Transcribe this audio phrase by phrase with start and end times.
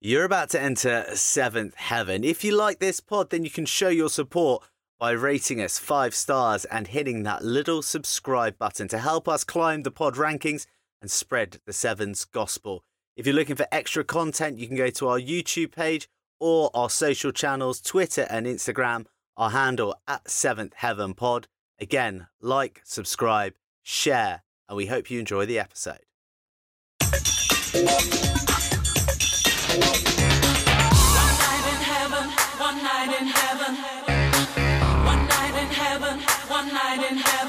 [0.00, 2.22] You're about to enter seventh heaven.
[2.22, 4.62] If you like this pod, then you can show your support
[4.98, 9.82] by rating us five stars and hitting that little subscribe button to help us climb
[9.84, 10.66] the pod rankings
[11.00, 12.84] and spread the sevens gospel.
[13.16, 16.08] If you're looking for extra content, you can go to our YouTube page
[16.38, 19.06] or our social channels, Twitter and Instagram,
[19.38, 21.48] our handle at seventh heaven pod.
[21.80, 26.00] Again, like, subscribe, share, and we hope you enjoy the episode.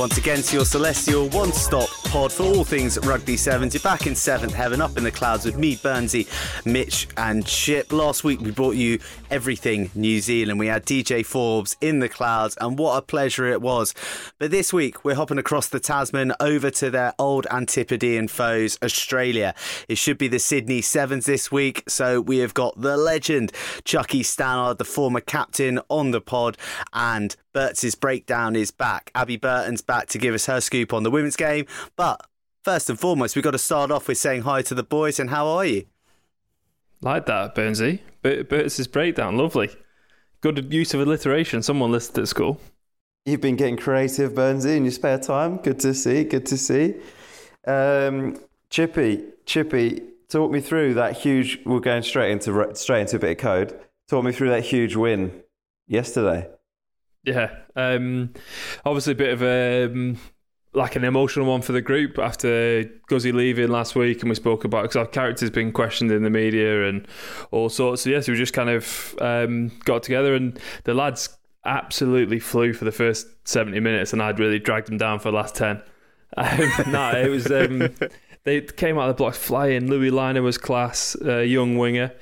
[0.00, 3.74] once again to your celestial one stop pod for all things rugby sevens.
[3.74, 6.26] You're back in seventh heaven, up in the clouds with me, Burnsy,
[6.64, 7.92] Mitch, and Chip.
[7.92, 8.98] Last week we brought you
[9.30, 10.58] everything New Zealand.
[10.58, 13.94] We had DJ Forbes in the clouds, and what a pleasure it was.
[14.38, 19.54] But this week we're hopping across the Tasman over to their old Antipodean foes, Australia.
[19.86, 23.52] It should be the Sydney Sevens this week, so we have got the legend
[23.84, 26.56] Chucky Stannard, the former captain, on the pod,
[26.94, 29.10] and Bert's breakdown is back.
[29.14, 31.66] Abby Burton's back to give us her scoop on the women's game.
[31.96, 32.26] But
[32.62, 35.30] first and foremost, we've got to start off with saying hi to the boys and
[35.30, 35.86] how are you?
[37.00, 38.00] Like that, Burnsy.
[38.22, 39.70] Bert, Bert's breakdown, lovely.
[40.40, 41.62] Good use of alliteration.
[41.62, 42.60] Someone listed at school.
[43.26, 45.58] You've been getting creative, Burnsy, in your spare time.
[45.58, 46.24] Good to see.
[46.24, 46.94] Good to see.
[47.66, 48.38] Um,
[48.70, 51.60] Chippy, Chippy, talk me through that huge.
[51.66, 53.80] We're going straight into straight into a bit of code.
[54.08, 55.42] Talk me through that huge win
[55.86, 56.48] yesterday.
[57.24, 58.32] Yeah, um,
[58.84, 60.18] obviously a bit of a um,
[60.72, 64.64] like an emotional one for the group after Guzzy leaving last week, and we spoke
[64.64, 67.06] about because our character's been questioned in the media and
[67.50, 68.02] all sorts.
[68.02, 72.84] So yes, we just kind of um, got together, and the lads absolutely flew for
[72.84, 75.82] the first seventy minutes, and I'd really dragged them down for the last ten.
[76.36, 77.94] Um, no, it was um,
[78.44, 79.88] they came out of the blocks flying.
[79.88, 82.12] Louis Lynagh was class, uh, young winger.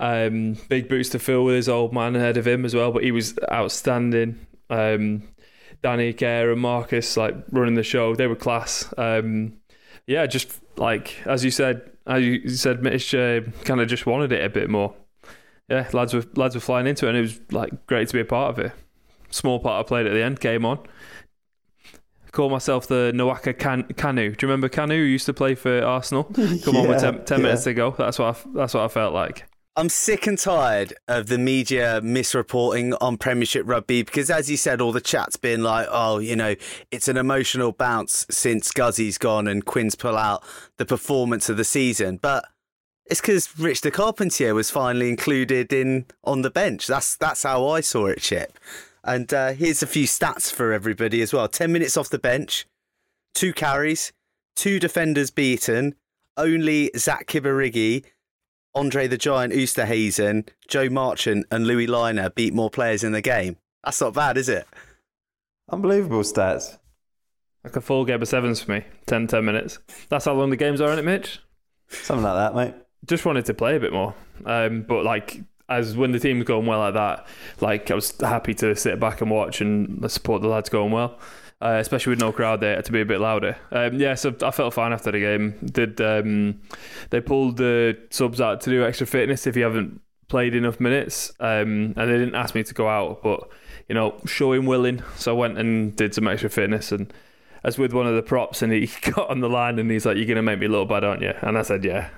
[0.00, 3.04] Um, big boots to fill with his old man ahead of him as well, but
[3.04, 4.46] he was outstanding.
[4.70, 5.22] Um,
[5.82, 8.92] Danny Care and Marcus like running the show, they were class.
[8.96, 9.58] Um,
[10.06, 14.32] yeah, just like as you said, as you said, Mitch uh, kind of just wanted
[14.32, 14.94] it a bit more.
[15.68, 18.20] Yeah, lads were lads were flying into it, and it was like great to be
[18.20, 18.72] a part of it.
[19.30, 20.78] Small part I played at the end, came on.
[22.32, 24.36] Call myself the Nawaka Can- Kanu.
[24.36, 24.96] Do you remember Kanu?
[24.96, 26.24] Who used to play for Arsenal.
[26.24, 27.42] Come on with Yeah, 10, 10 yeah.
[27.42, 27.90] minutes to go.
[27.92, 29.44] That's what I, that's what I felt like.
[29.76, 34.80] I'm sick and tired of the media misreporting on Premiership rugby because, as you said,
[34.80, 36.54] all the chat's been like, oh, you know,
[36.92, 40.44] it's an emotional bounce since Guzzy's gone and Quins pull out
[40.76, 42.18] the performance of the season.
[42.22, 42.44] But
[43.06, 46.86] it's because Rich de Carpentier was finally included in on the bench.
[46.86, 48.56] That's that's how I saw it, Chip.
[49.02, 52.64] And uh, here's a few stats for everybody as well: ten minutes off the bench,
[53.34, 54.12] two carries,
[54.54, 55.96] two defenders beaten,
[56.36, 58.04] only Zach Kibirige
[58.74, 63.56] Andre the Giant Esterhuizen, Joe Marchant, and Louis Lynagh beat more players in the game.
[63.84, 64.66] That's not bad, is it?
[65.70, 66.78] Unbelievable stats.
[67.62, 68.84] Like a full game of sevens for me.
[69.06, 69.78] 10, 10 minutes.
[70.08, 71.40] That's how long the games are, isn't it, Mitch?
[71.88, 72.74] Something like that, mate.
[73.06, 74.14] Just wanted to play a bit more.
[74.44, 77.26] Um, but like as when the team's going well like that,
[77.60, 81.18] like I was happy to sit back and watch and support the lads going well.
[81.64, 83.56] Uh, especially with no crowd there, to be a bit louder.
[83.72, 85.54] Um, yeah, so I felt fine after the game.
[85.64, 86.60] Did um,
[87.08, 91.32] they pulled the subs out to do extra fitness if you haven't played enough minutes?
[91.40, 93.48] Um, and they didn't ask me to go out, but
[93.88, 95.02] you know, showing willing.
[95.16, 97.12] So I went and did some extra fitness and.
[97.66, 100.18] As with one of the props, and he got on the line and he's like,
[100.18, 102.10] "You're gonna make me look bad, aren't you?" And I said, "Yeah."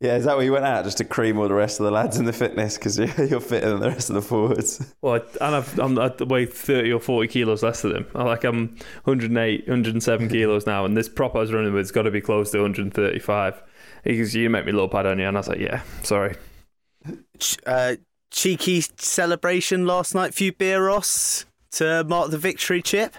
[0.00, 1.90] Yeah, is that where you went out just to cream all the rest of the
[1.90, 4.94] lads in the fitness because you're, you're fitter than the rest of the forwards?
[5.02, 8.06] Well, and I've, I'm I weigh 30 or 40 kilos less than them.
[8.14, 11.90] I like I'm 108, 107 kilos now, and this prop I was running with has
[11.90, 13.60] got to be close to 135.
[14.04, 16.36] He goes, "You make me look bad, don't you?" And I was like, "Yeah, sorry."
[17.66, 17.96] Uh,
[18.30, 23.16] cheeky celebration last night, few beer Ross to mark the victory, Chip.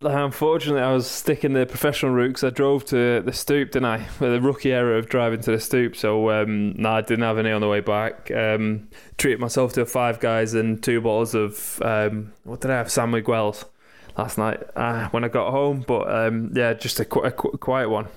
[0.00, 4.06] Unfortunately, I was sticking the professional route because I drove to the stoop, didn't I?
[4.18, 5.96] The rookie era of driving to the stoop.
[5.96, 8.30] So, um, no, I didn't have any on the way back.
[8.30, 12.90] Um, treated myself to five guys and two bottles of, um, what did I have?
[12.90, 13.64] San Miguel's
[14.18, 15.84] last night uh, when I got home.
[15.86, 18.08] But, um, yeah, just a, qu- a qu- quiet one.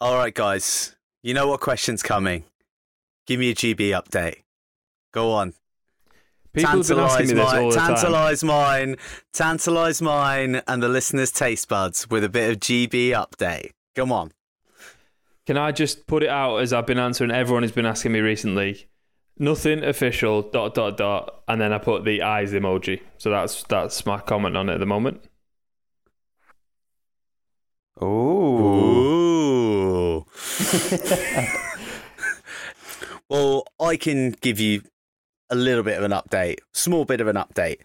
[0.00, 0.94] All right, guys.
[1.22, 2.44] You know what question's coming.
[3.26, 4.42] Give me a GB update.
[5.12, 5.54] Go on.
[6.52, 7.94] People have been asking me this mine, all the time.
[7.94, 8.96] tantalise mine,
[9.32, 13.70] tantalise mine, and the listeners' taste buds with a bit of GB update.
[13.94, 14.32] Come on.
[15.46, 18.20] Can I just put it out as I've been answering everyone has been asking me
[18.20, 18.86] recently?
[19.38, 20.42] Nothing official.
[20.42, 23.00] Dot dot dot, and then I put the eyes emoji.
[23.16, 25.24] So that's that's my comment on it at the moment.
[28.02, 28.06] Ooh.
[28.84, 30.26] Ooh.
[33.28, 34.82] well, I can give you
[35.52, 37.80] a little bit of an update, small bit of an update,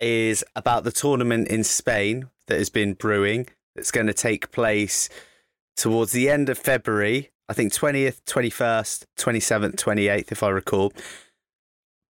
[0.00, 3.48] is about the tournament in Spain that has been brewing.
[3.74, 5.08] That's going to take place
[5.76, 7.32] towards the end of February.
[7.48, 10.92] I think 20th, 21st, 27th, 28th, if I recall.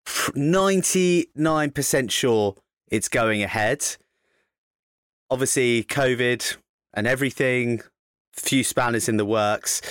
[0.06, 2.54] 99% sure
[2.88, 3.84] it's going ahead.
[5.31, 6.58] Obviously, COVID
[6.94, 7.81] and everything,
[8.34, 9.82] few spanners in the works.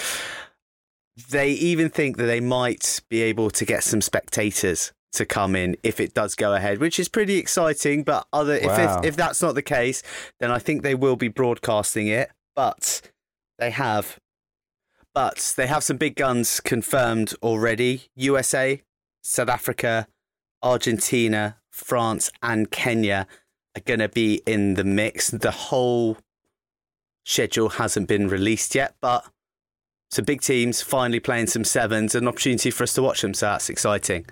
[1.29, 5.75] They even think that they might be able to get some spectators to come in
[5.83, 8.03] if it does go ahead, which is pretty exciting.
[8.03, 8.99] But other Wow.
[9.01, 10.01] if if that's not the case,
[10.39, 12.31] then I think they will be broadcasting it.
[12.55, 13.01] But
[13.59, 14.19] they have,
[15.13, 18.03] but they have some big guns confirmed already.
[18.15, 18.81] USA,
[19.21, 20.07] South Africa,
[20.63, 23.27] Argentina, France, and Kenya
[23.75, 25.29] are going to be in the mix.
[25.29, 26.17] The whole
[27.25, 29.25] schedule hasn't been released yet, but
[30.09, 33.33] some big teams finally playing some sevens, an opportunity for us to watch them.
[33.33, 34.25] So that's exciting.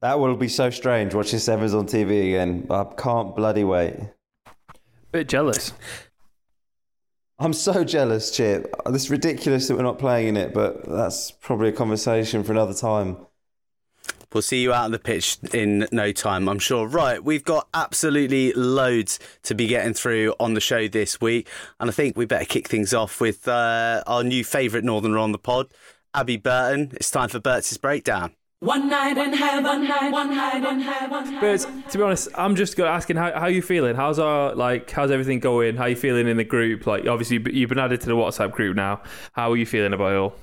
[0.00, 2.66] That will be so strange watching Sevens on TV again.
[2.70, 3.96] I can't bloody wait.
[5.10, 5.72] Bit jealous.
[7.40, 8.74] I'm so jealous, Chip.
[8.86, 12.74] It's ridiculous that we're not playing in it, but that's probably a conversation for another
[12.74, 13.16] time.
[14.32, 16.86] We'll see you out on the pitch in no time, I'm sure.
[16.86, 21.48] Right, we've got absolutely loads to be getting through on the show this week,
[21.80, 25.32] and I think we better kick things off with uh, our new favourite Northerner on
[25.32, 25.68] the pod,
[26.12, 26.92] Abby Burton.
[26.94, 28.34] It's time for Bert's breakdown.
[28.60, 31.38] One night in heaven, one night, one night in heaven.
[31.40, 33.94] But to be honest, I'm just go- asking how how you feeling.
[33.94, 35.76] How's our like how's everything going?
[35.76, 36.84] How you feeling in the group?
[36.84, 39.02] Like obviously you've been added to the WhatsApp group now.
[39.32, 40.34] How are you feeling about it all?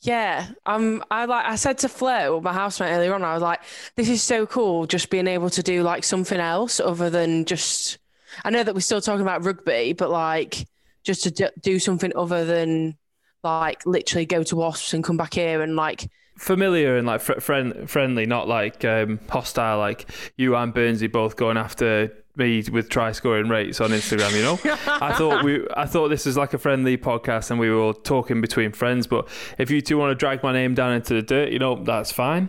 [0.00, 3.60] Yeah, um, I like I said to Flo, my housemate earlier on, I was like,
[3.94, 7.98] this is so cool, just being able to do like something else other than just.
[8.44, 10.66] I know that we're still talking about rugby, but like
[11.04, 12.96] just to do, do something other than
[13.44, 16.08] like literally go to Wasps and come back here and like
[16.38, 19.78] Familiar and like fr- friend friendly, not like um, hostile.
[19.78, 24.34] Like you and Burnsy both going after me with try scoring rates on Instagram.
[24.34, 27.68] You know, I thought we I thought this was like a friendly podcast and we
[27.68, 29.06] were all talking between friends.
[29.06, 31.82] But if you two want to drag my name down into the dirt, you know
[31.82, 32.48] that's fine.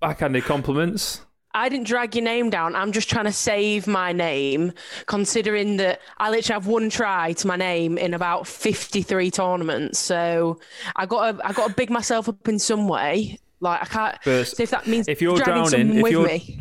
[0.00, 1.22] Backhanded compliments.
[1.54, 2.76] I didn't drag your name down.
[2.76, 4.72] I'm just trying to save my name,
[5.06, 9.98] considering that I literally have one try to my name in about 53 tournaments.
[9.98, 10.60] So
[10.94, 13.38] I got to, I got to big myself up in some way.
[13.60, 14.18] Like I can't.
[14.24, 16.60] But so if that means if you're drowning, if with you're- me,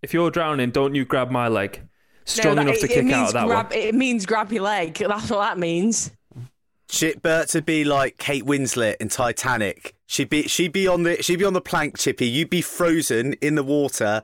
[0.00, 1.82] If you're drowning, don't you grab my leg.
[2.24, 3.78] Strong that- enough to it kick means out of that grab, one.
[3.78, 4.94] It means grab your leg.
[4.94, 6.10] That's what that means.
[6.94, 9.96] Shit, Bert to be like Kate Winslet in Titanic.
[10.06, 12.28] She'd be she'd be on the she'd be on the plank, Chippy.
[12.28, 14.22] You'd be frozen in the water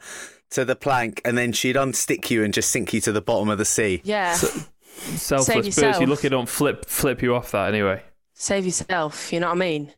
[0.51, 3.49] to the plank, and then she'd unstick you and just sink you to the bottom
[3.49, 4.03] of the sea.
[4.05, 4.35] Yeah.
[4.35, 5.79] Selfless Save birds.
[5.79, 6.09] You yourself.
[6.09, 8.05] lucky don't flip flip you off that anyway.
[8.35, 9.33] Save yourself.
[9.33, 9.93] You know what I mean?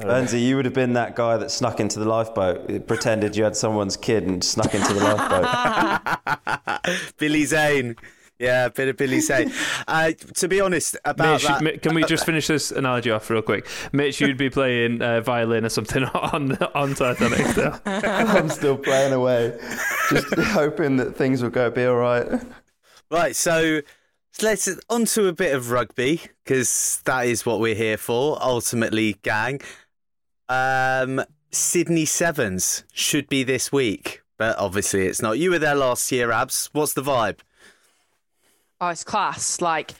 [0.00, 3.56] Burnsy, you would have been that guy that snuck into the lifeboat, pretended you had
[3.56, 6.86] someone's kid and snuck into the lifeboat.
[7.18, 7.94] Billy Zane.
[8.38, 9.50] Yeah, a bit of Billy Say.
[9.86, 13.40] Uh, to be honest, about Mitch, that, can we just finish this analogy off real
[13.40, 13.66] quick?
[13.92, 17.80] Mitch, you'd be playing uh, violin or something on on Titanic still.
[17.86, 19.58] I'm still playing away,
[20.10, 22.26] just hoping that things will go be all right.
[23.10, 23.80] Right, so
[24.42, 28.36] let's on to a bit of rugby because that is what we're here for.
[28.42, 29.60] Ultimately, gang.
[30.50, 35.38] Um, Sydney Sevens should be this week, but obviously it's not.
[35.38, 36.68] You were there last year, Abs.
[36.72, 37.38] What's the vibe?
[38.80, 39.60] Oh, it's class.
[39.60, 39.92] Like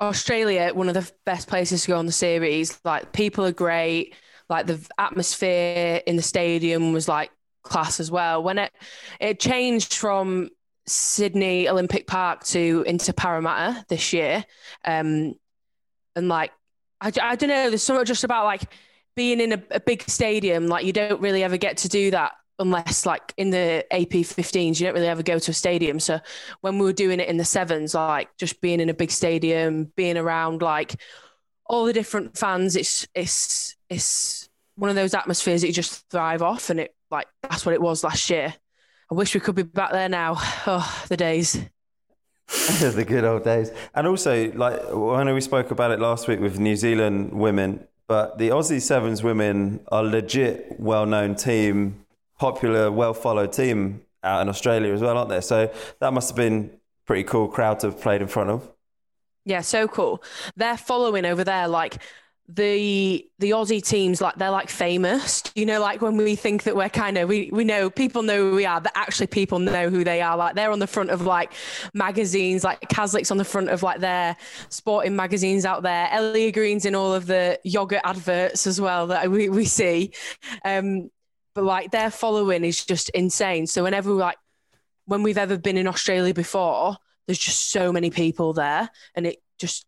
[0.00, 2.78] Australia, one of the best places to go on the series.
[2.84, 4.14] Like people are great.
[4.48, 7.30] Like the atmosphere in the stadium was like
[7.62, 8.42] class as well.
[8.42, 8.72] When it
[9.20, 10.50] it changed from
[10.86, 14.44] Sydney Olympic Park to into Parramatta this year,
[14.84, 15.34] um,
[16.14, 16.52] and like
[17.00, 17.70] I, I don't know.
[17.70, 18.62] There's something just about like
[19.16, 20.68] being in a, a big stadium.
[20.68, 24.80] Like you don't really ever get to do that unless like in the AP 15s.
[24.80, 26.00] You don't really ever go to a stadium.
[26.00, 26.20] So
[26.60, 29.92] when we were doing it in the sevens, like just being in a big stadium,
[29.96, 30.96] being around like
[31.66, 36.42] all the different fans, it's it's it's one of those atmospheres that you just thrive
[36.42, 38.54] off, and it like that's what it was last year.
[39.10, 40.36] I wish we could be back there now.
[40.68, 41.58] Oh, the days.
[42.48, 43.70] the good old days.
[43.94, 47.86] And also, like I know we spoke about it last week with New Zealand women,
[48.08, 52.05] but the Aussie Sevens women are legit, well-known team,
[52.38, 55.40] popular, well-followed team out in Australia as well, aren't they?
[55.40, 56.70] So that must have been
[57.06, 58.70] pretty cool crowd to have played in front of.
[59.44, 60.22] Yeah, so cool.
[60.56, 61.98] They're following over there, like
[62.48, 65.42] the the Aussie teams, like they're like famous.
[65.54, 68.50] You know, like when we think that we're kind of we we know people know
[68.50, 70.36] who we are, but actually people know who they are.
[70.36, 71.52] Like they're on the front of like
[71.94, 74.36] magazines, like Caslick's on the front of like their
[74.68, 76.08] sporting magazines out there.
[76.08, 80.12] Ellia Green's in all of the yogurt adverts as well that we, we see.
[80.64, 81.10] Um,
[81.56, 83.66] but like their following is just insane.
[83.66, 84.36] So whenever like
[85.06, 89.38] when we've ever been in Australia before, there's just so many people there, and it
[89.58, 89.86] just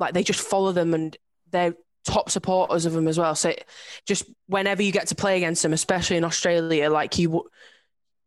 [0.00, 1.16] like they just follow them and
[1.50, 3.34] they're top supporters of them as well.
[3.34, 3.66] So it,
[4.06, 7.48] just whenever you get to play against them, especially in Australia, like you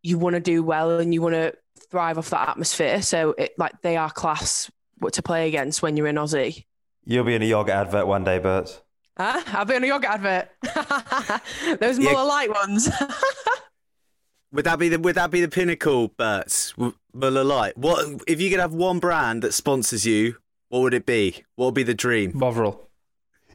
[0.03, 1.55] you want to do well and you want to
[1.89, 3.01] thrive off that atmosphere.
[3.01, 4.69] So it like they are class
[5.11, 6.65] to play against when you're in Aussie.
[7.05, 8.83] You'll be in a yogurt advert one day, Bert.
[9.21, 9.41] Huh?
[9.57, 10.49] I'll be on a yogurt advert.
[11.79, 12.13] Those Yeah.
[12.13, 12.89] Muller Light ones.
[14.51, 16.73] Would that be the Would that be the pinnacle, Bert?
[17.13, 17.77] Muller Light.
[17.77, 20.37] What if you could have one brand that sponsors you?
[20.69, 21.43] What would it be?
[21.55, 22.31] What would be the dream?
[22.31, 22.89] Bovril.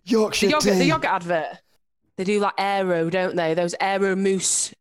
[0.04, 1.58] Yorkshire the yogurt, the yogurt advert.
[2.16, 3.54] They do like Aero, don't they?
[3.54, 4.73] Those Aero Moose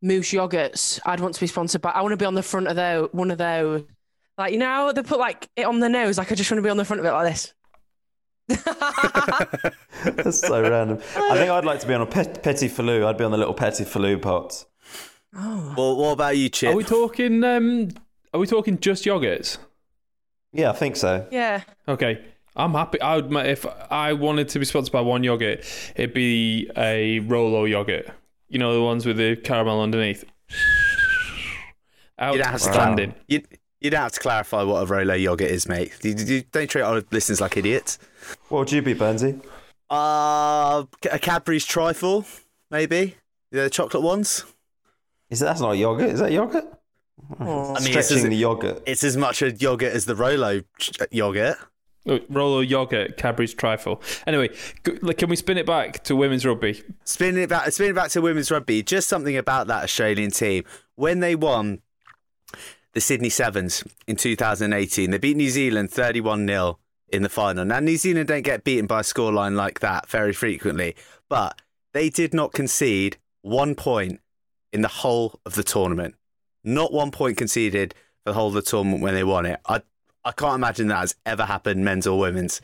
[0.00, 0.98] Moose yogurts.
[1.04, 1.90] I'd want to be sponsored by.
[1.90, 3.10] I want to be on the front of those.
[3.12, 3.84] One of those.
[4.38, 6.16] Like you know, they put like it on the nose.
[6.18, 7.52] Like I just want to be on the front of it like this.
[10.04, 10.98] That's so random.
[11.16, 13.04] I think I'd like to be on a pet, Petits Filous.
[13.04, 14.66] I'd be on the little Petits Filous pots.
[15.36, 16.72] oh, Well, what about you, Chip?
[16.72, 17.42] Are we talking?
[17.44, 17.90] Um,
[18.34, 19.58] are we talking just yogurts?
[20.52, 21.26] Yeah, I think so.
[21.30, 21.62] yeah.
[21.88, 22.22] Okay,
[22.56, 23.00] I'm happy.
[23.00, 25.64] I would if I wanted to be sponsored by one yogurt,
[25.96, 28.10] it'd be a Rolo yogurt.
[28.48, 30.24] You know the ones with the caramel underneath.
[32.20, 33.14] You'd have Outstanding.
[33.26, 33.46] You'd,
[33.82, 35.92] you'd have to clarify what a Rolo yogurt is, mate.
[36.02, 37.98] You, you don't treat our listeners like idiots.
[38.48, 39.42] What would you be, Burnsy?
[39.90, 42.24] Uh, a Cadbury's trifle,
[42.70, 43.16] maybe.
[43.50, 44.44] The chocolate ones.
[45.28, 46.10] Is that, that's not yogurt?
[46.10, 46.64] Is that yogurt?
[47.40, 47.74] Oh.
[47.74, 48.82] I mean, it's Stretching as, the yogurt.
[48.86, 51.56] it's as much a yogurt as the Rolo ch- yogurt.
[52.06, 54.02] Oh, Rolo yogurt, Cadbury's trifle.
[54.26, 54.48] Anyway,
[54.82, 56.82] can we spin it back to women's rugby?
[57.04, 58.82] Spin it back, spinning it back to women's rugby.
[58.82, 60.64] Just something about that Australian team
[60.96, 61.80] when they won
[62.92, 65.10] the Sydney Sevens in 2018.
[65.10, 67.64] They beat New Zealand 31 0 in the final.
[67.64, 70.94] Now, New Zealand don't get beaten by a scoreline like that very frequently,
[71.28, 71.60] but
[71.92, 74.20] they did not concede one point
[74.72, 76.14] in the whole of the tournament.
[76.64, 77.94] Not one point conceded
[78.24, 79.60] for the whole of the tournament when they won it.
[79.66, 79.82] I
[80.24, 82.60] I can't imagine that has ever happened, men's or women's.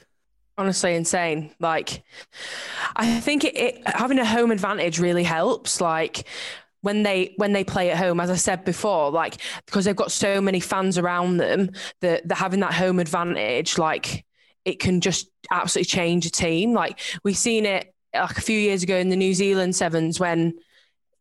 [0.57, 1.51] honestly insane.
[1.59, 2.05] Like,
[2.97, 5.81] I think it, it having a home advantage really helps.
[5.81, 6.25] Like
[6.83, 10.13] when they when they play at home, as I said before, like because they've got
[10.13, 11.71] so many fans around them,
[12.01, 14.25] that that having that home advantage, like
[14.65, 16.73] it can just absolutely change a team.
[16.73, 20.55] Like we've seen it like a few years ago in the New Zealand sevens when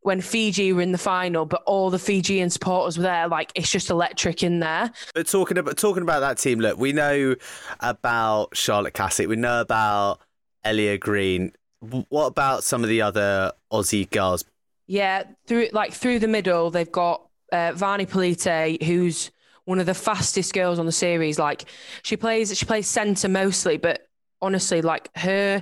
[0.01, 3.27] when Fiji were in the final, but all the Fijian supporters were there.
[3.27, 4.91] Like it's just electric in there.
[5.13, 7.35] But talking about talking about that team, look, we know
[7.79, 10.19] about Charlotte Caslick, we know about
[10.65, 11.51] Ellia Green.
[11.79, 14.43] What about some of the other Aussie girls?
[14.87, 19.31] Yeah, through like through the middle, they've got uh, Vani Polite, who's
[19.65, 21.37] one of the fastest girls on the series.
[21.37, 21.65] Like
[22.03, 24.07] she plays, she plays centre mostly, but
[24.41, 25.61] honestly, like her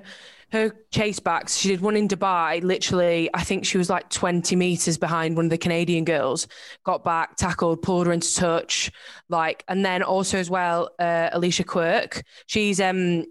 [0.51, 2.63] her chase backs, she did one in Dubai.
[2.63, 6.48] Literally, I think she was like twenty meters behind one of the Canadian girls.
[6.84, 8.91] Got back, tackled, pulled her into touch.
[9.27, 12.22] Like, and then also as well, uh, Alicia Quirk.
[12.46, 13.25] She's um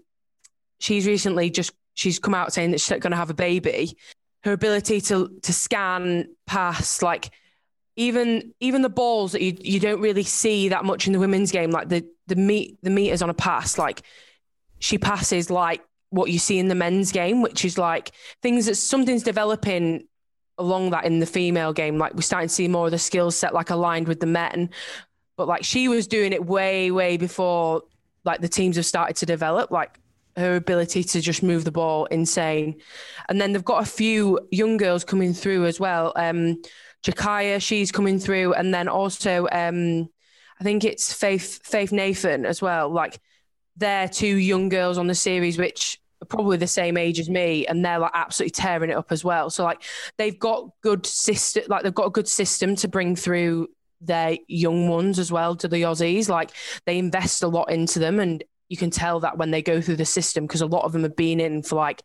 [0.79, 3.97] she's recently just she's come out saying that she's going to have a baby
[4.45, 7.31] her ability to to scan pass like
[7.97, 11.51] even even the balls that you you don't really see that much in the women's
[11.51, 14.01] game like the the meet the meters on a pass like
[14.79, 18.11] she passes like what you see in the men's game which is like
[18.41, 20.07] things that something's developing
[20.57, 21.97] along that in the female game.
[21.97, 24.69] Like we're starting to see more of the skill set like aligned with the men.
[25.37, 27.83] But like she was doing it way way before
[28.23, 29.71] like the teams have started to develop.
[29.71, 29.99] Like
[30.37, 32.81] her ability to just move the ball insane.
[33.29, 36.13] And then they've got a few young girls coming through as well.
[36.15, 36.61] Um
[37.05, 38.53] Jakiya she's coming through.
[38.53, 40.09] And then also um
[40.59, 42.89] I think it's Faith Faith Nathan as well.
[42.89, 43.19] Like
[43.77, 47.67] they're two young girls on the series which are probably the same age as me
[47.67, 49.49] and they're like absolutely tearing it up as well.
[49.49, 49.83] So like
[50.17, 53.67] they've got good system like they've got a good system to bring through
[54.01, 56.29] their young ones as well to the Aussies.
[56.29, 56.51] Like
[56.85, 59.95] they invest a lot into them and you can tell that when they go through
[59.95, 62.01] the system because a lot of them have been in for like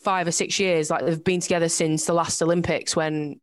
[0.00, 3.40] five or six years like they've been together since the last Olympics when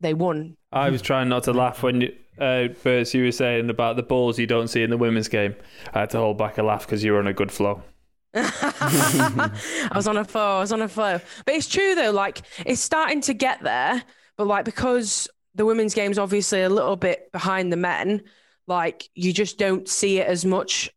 [0.00, 3.68] they won I was trying not to laugh when you, uh, Bert, you were saying
[3.70, 5.54] about the balls you don't see in the women's game.
[5.92, 7.82] I had to hold back a laugh because you were on a good flow.
[8.34, 10.58] I was on a flow.
[10.58, 11.20] I was on a flow.
[11.44, 12.12] But it's true though.
[12.12, 14.02] Like it's starting to get there.
[14.36, 18.22] But like because the women's game's obviously a little bit behind the men,
[18.66, 20.90] like you just don't see it as much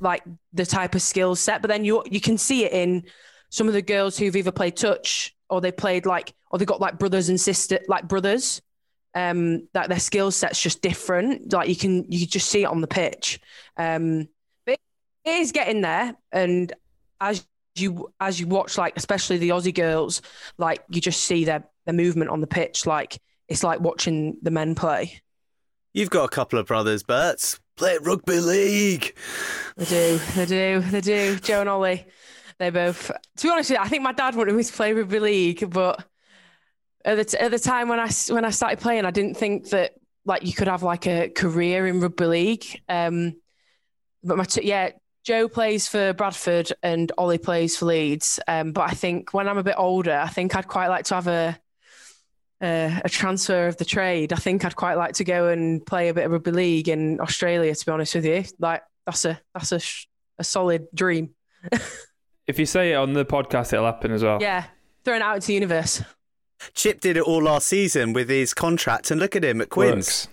[0.00, 1.62] like the type of skill set.
[1.62, 3.04] But then you you can see it in
[3.50, 6.80] some of the girls who've either played touch or they played like or they got
[6.80, 8.62] like brothers and sister like brothers.
[9.12, 11.52] Um, that their skill set's just different.
[11.52, 13.40] Like you can you just see it on the pitch.
[13.76, 14.28] Um,
[14.64, 14.78] but
[15.24, 16.72] it is getting there, and
[17.20, 20.22] as you as you watch like especially the Aussie girls,
[20.58, 22.86] like you just see their their movement on the pitch.
[22.86, 25.20] Like it's like watching the men play.
[25.92, 27.58] You've got a couple of brothers, Bert.
[27.76, 29.16] Play rugby league.
[29.76, 31.36] They do, they do, they do.
[31.38, 32.06] Joe and Ollie,
[32.58, 33.10] they both.
[33.36, 36.04] To be honest, I think my dad wanted me to play rugby league, but
[37.04, 39.70] at the, t- at the time when I when I started playing, I didn't think
[39.70, 39.94] that
[40.24, 42.82] like you could have like a career in rugby league.
[42.88, 43.36] Um,
[44.22, 44.90] but my t- yeah,
[45.24, 48.38] Joe plays for Bradford and Ollie plays for Leeds.
[48.46, 51.14] Um, but I think when I'm a bit older, I think I'd quite like to
[51.14, 51.58] have a
[52.62, 54.32] a, a transfer of the trade.
[54.32, 57.20] I think I'd quite like to go and play a bit of rugby league in
[57.20, 57.74] Australia.
[57.74, 59.80] To be honest with you, like that's a that's a
[60.38, 61.30] a solid dream.
[62.50, 64.38] If you say it on the podcast, it'll happen as well.
[64.40, 64.64] Yeah,
[65.04, 66.02] throwing it out into the universe.
[66.74, 69.94] Chip did it all last season with his contract, and look at him at Quins.
[69.94, 70.28] Works.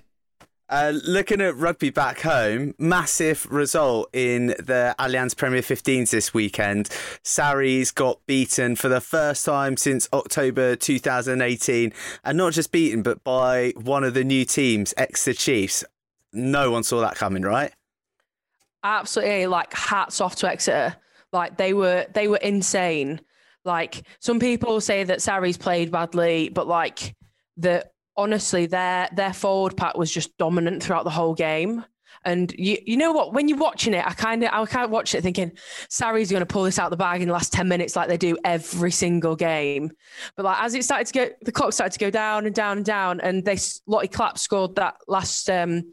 [0.69, 6.89] Uh, looking at rugby back home, massive result in the Allianz Premier 15s this weekend.
[7.23, 11.93] Sarries got beaten for the first time since October 2018,
[12.25, 15.85] and not just beaten, but by one of the new teams, Exeter Chiefs.
[16.33, 17.71] No one saw that coming, right?
[18.83, 20.95] absolutely like hats off to Exeter.
[21.31, 23.21] Like they were they were insane.
[23.65, 27.15] Like some people say that Sarries played badly, but like
[27.57, 27.85] the
[28.17, 31.85] honestly their their forward pack was just dominant throughout the whole game.
[32.25, 33.33] And you you know what?
[33.33, 35.51] When you're watching it, I kind of I kind of watch it thinking
[35.89, 38.09] Sarries are going to pull this out the bag in the last ten minutes, like
[38.09, 39.91] they do every single game.
[40.35, 42.77] But like as it started to go, the clock started to go down and down
[42.77, 45.91] and down, and they Lottie Clapp scored that last um,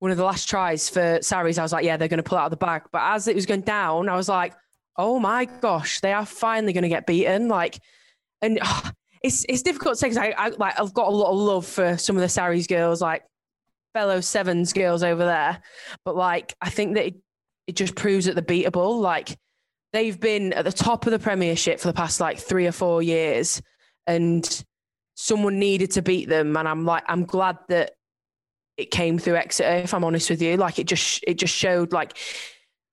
[0.00, 1.58] one of the last tries for Sarries.
[1.58, 2.82] I was like, yeah, they're going to pull out of the bag.
[2.90, 4.54] But as it was going down, I was like,
[4.96, 7.48] oh my gosh, they are finally going to get beaten.
[7.48, 7.78] Like,
[8.42, 8.92] and ah,
[9.22, 11.66] it's it's difficult to say because I, I like I've got a lot of love
[11.66, 13.24] for some of the Sarries girls, like
[13.92, 15.60] fellow sevens girls over there.
[16.04, 17.14] But like, I think that it,
[17.66, 19.00] it just proves that they're beatable.
[19.00, 19.36] Like,
[19.92, 23.02] they've been at the top of the Premiership for the past like three or four
[23.02, 23.60] years,
[24.06, 24.64] and
[25.14, 26.56] someone needed to beat them.
[26.56, 27.92] And I'm like, I'm glad that
[28.76, 29.68] it came through Exeter.
[29.68, 32.16] If I'm honest with you, like it just it just showed like,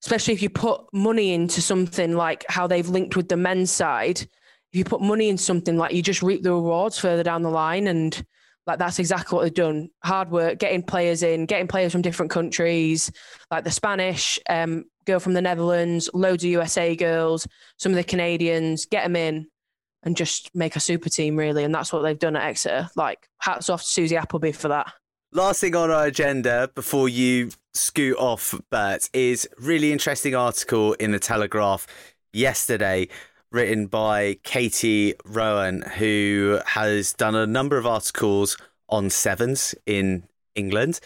[0.04, 4.28] especially if you put money into something like how they've linked with the men's side.
[4.72, 7.50] If you put money in something like you just reap the rewards further down the
[7.50, 8.24] line, and
[8.66, 9.88] like that's exactly what they've done.
[10.04, 13.10] Hard work, getting players in, getting players from different countries,
[13.50, 18.04] like the Spanish um, girl from the Netherlands, loads of USA girls, some of the
[18.04, 19.46] Canadians, get them in
[20.02, 21.64] and just make a super team really.
[21.64, 22.90] And that's what they've done at Exeter.
[22.94, 24.92] Like hats off to Susie Appleby for that.
[25.32, 31.12] Last thing on our agenda before you scoot off, Bert, is really interesting article in
[31.12, 31.86] the Telegraph
[32.32, 33.08] yesterday,
[33.50, 38.56] written by Katie Rowan, who has done a number of articles
[38.88, 41.00] on sevens in England.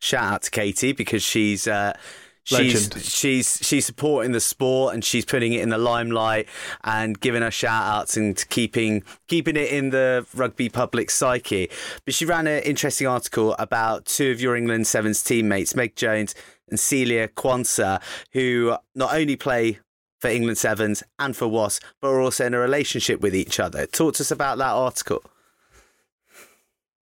[0.00, 1.96] Shout out to Katie because she's uh,
[2.44, 3.02] she's Legend.
[3.02, 6.48] she's she's supporting the sport and she's putting it in the limelight
[6.84, 11.70] and giving us shout outs and keeping keeping it in the rugby public psyche.
[12.04, 16.34] But she ran an interesting article about two of your England Sevens teammates, Meg Jones
[16.68, 18.00] and Celia Quansah,
[18.32, 19.78] who not only play
[20.24, 23.84] for England Sevens and for WAS, but are also in a relationship with each other.
[23.84, 25.22] Talk to us about that article.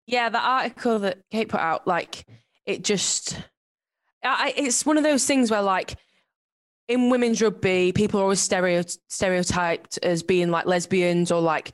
[0.07, 2.25] Yeah, the article that Kate put out, like
[2.65, 3.37] it just,
[4.23, 5.97] I, it's one of those things where like
[6.87, 11.73] in women's rugby, people are always stereo, stereotyped as being like lesbians or like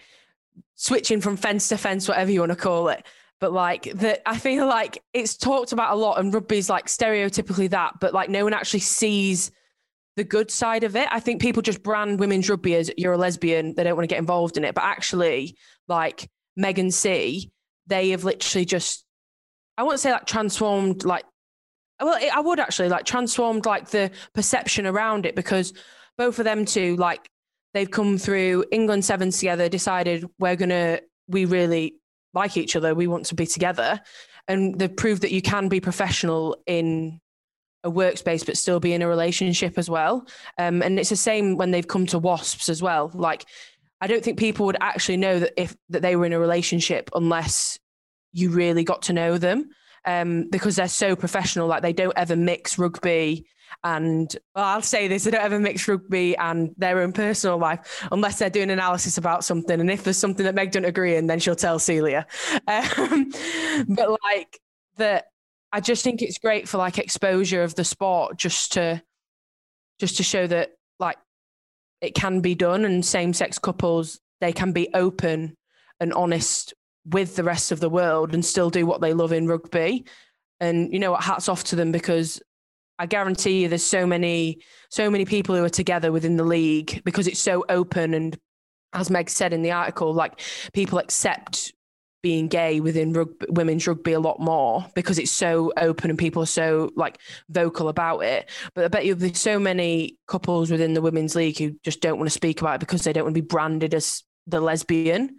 [0.73, 3.05] switching from fence to fence, whatever you want to call it.
[3.39, 7.69] But like that, I feel like it's talked about a lot, and rugby's like stereotypically
[7.69, 9.51] that, but like no one actually sees
[10.15, 11.07] the good side of it.
[11.11, 14.13] I think people just brand women's rugby as you're a lesbian, they don't want to
[14.13, 14.75] get involved in it.
[14.75, 17.51] But actually, like Megan C,
[17.87, 19.05] they have literally just,
[19.77, 21.25] I wouldn't say like transformed, like,
[22.01, 25.73] well, I would actually like transformed like the perception around it because
[26.17, 27.27] both of them two, like,
[27.73, 31.95] they've come through England sevens together, decided we're gonna, we really
[32.33, 33.99] like each other, we want to be together,
[34.47, 37.19] and they've proved that you can be professional in
[37.85, 40.27] a workspace but still be in a relationship as well.
[40.57, 43.11] Um, and it's the same when they've come to wasps as well.
[43.13, 43.45] Like,
[44.01, 47.09] I don't think people would actually know that if that they were in a relationship
[47.15, 47.79] unless
[48.33, 49.69] you really got to know them.
[50.07, 53.47] Um, because they're so professional, like they don't ever mix rugby
[53.83, 58.05] and well, I'll say this: they don't ever mix rugby and their own personal life
[58.11, 59.79] unless they're doing analysis about something.
[59.79, 62.25] And if there's something that Meg doesn't agree in, then she'll tell Celia.
[62.67, 63.31] Um,
[63.89, 64.59] but like
[64.97, 65.25] that,
[65.71, 69.01] I just think it's great for like exposure of the sport, just to
[69.99, 71.17] just to show that like
[72.01, 75.55] it can be done and same sex couples they can be open
[75.99, 76.73] and honest
[77.05, 80.05] with the rest of the world and still do what they love in rugby.
[80.59, 82.41] And you know what, hats off to them because
[82.97, 87.01] I guarantee you there's so many so many people who are together within the league
[87.03, 88.37] because it's so open and
[88.93, 90.39] as Meg said in the article, like
[90.73, 91.73] people accept
[92.25, 96.41] being gay within rugby, women's rugby a lot more because it's so open and people
[96.41, 98.49] are so like vocal about it.
[98.73, 102.17] But I bet you there's so many couples within the women's league who just don't
[102.17, 105.37] want to speak about it because they don't want to be branded as the lesbian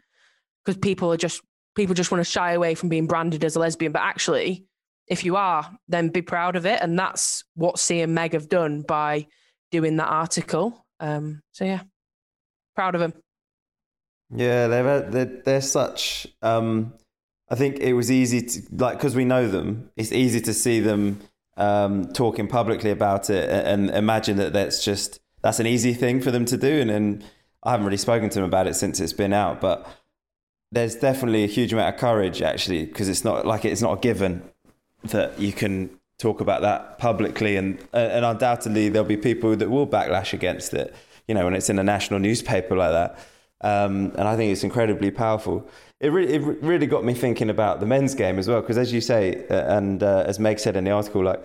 [0.64, 1.42] because people are just
[1.74, 3.90] people just want to shy away from being branded as a lesbian.
[3.90, 4.64] But actually,
[5.08, 6.80] if you are, then be proud of it.
[6.80, 9.26] And that's what C and Meg have done by
[9.72, 10.86] doing that article.
[11.00, 11.80] Um, so yeah,
[12.76, 13.14] proud of them.
[14.34, 16.26] Yeah, they've had, they're, they're such.
[16.42, 16.94] Um,
[17.48, 19.90] I think it was easy to like because we know them.
[19.96, 21.20] It's easy to see them
[21.56, 26.20] um, talking publicly about it and, and imagine that that's just that's an easy thing
[26.20, 26.80] for them to do.
[26.80, 27.24] And, and
[27.62, 29.88] I haven't really spoken to them about it since it's been out, but
[30.72, 34.00] there's definitely a huge amount of courage actually because it's not like it's not a
[34.00, 34.42] given
[35.04, 39.86] that you can talk about that publicly and and undoubtedly there'll be people that will
[39.86, 40.94] backlash against it
[41.28, 43.18] you know when it's in a national newspaper like that
[43.62, 45.66] um, and I think it's incredibly powerful
[46.00, 48.92] it really it really got me thinking about the men's game as well because as
[48.92, 51.44] you say uh, and uh, as Meg said in the article like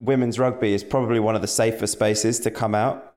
[0.00, 3.14] women's rugby is probably one of the safer spaces to come out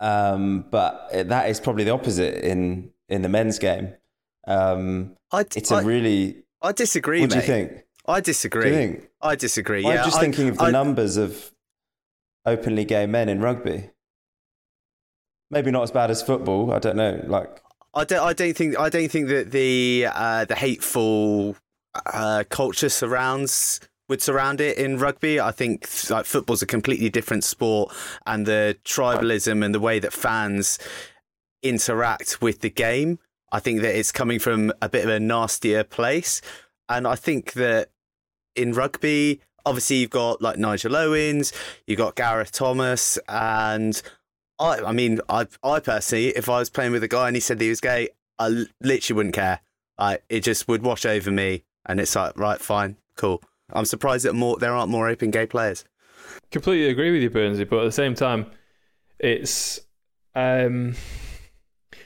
[0.00, 3.94] um, but that is probably the opposite in in the men's game
[4.46, 6.44] um, I, it's a I, really.
[6.60, 7.20] I disagree.
[7.20, 7.84] What do you think?
[8.06, 8.70] I disagree.
[8.70, 9.08] Think?
[9.20, 9.86] I disagree.
[9.86, 11.52] I'm just I- thinking of the numbers of
[12.44, 13.90] openly gay men in rugby.
[15.52, 16.72] Maybe not as bad as football.
[16.72, 17.22] I don't know.
[17.26, 17.62] Like,
[17.94, 18.24] I don't.
[18.24, 18.78] I don't think.
[18.78, 21.56] I don't think that the uh, the hateful
[22.06, 25.38] uh, culture surrounds would surround it in rugby.
[25.38, 27.94] I think like football's a completely different sport,
[28.26, 30.78] and the tribalism and the way that fans
[31.62, 33.18] interact with the game.
[33.52, 36.40] I think that it's coming from a bit of a nastier place,
[36.88, 37.90] and I think that
[38.56, 41.52] in rugby, obviously you've got like Nigel Owens,
[41.86, 44.00] you've got Gareth Thomas, and
[44.62, 47.40] I, I mean, I, I personally, if I was playing with a guy and he
[47.40, 49.60] said he was gay, I literally wouldn't care.
[49.98, 53.42] I, it just would wash over me, and it's like, right, fine, cool.
[53.72, 55.84] I'm surprised that more there aren't more open gay players.
[56.52, 58.46] completely agree with you, Burnsy, but at the same time,
[59.18, 59.80] it's
[60.34, 60.94] um,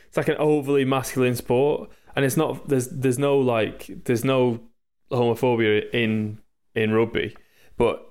[0.07, 2.69] it's like an overly masculine sport, and it's not.
[2.69, 4.61] There's there's no like there's no
[5.11, 6.39] homophobia in
[6.75, 7.37] in rugby,
[7.77, 8.06] but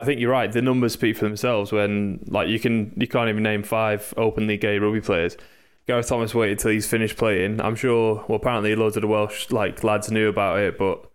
[0.00, 0.50] I think you're right.
[0.50, 1.72] The numbers speak for themselves.
[1.72, 5.36] When like you can you can't even name five openly gay rugby players.
[5.86, 7.60] Gareth Thomas waited till he's finished playing.
[7.60, 8.24] I'm sure.
[8.28, 11.10] Well, apparently loads of the Welsh like lads knew about it, but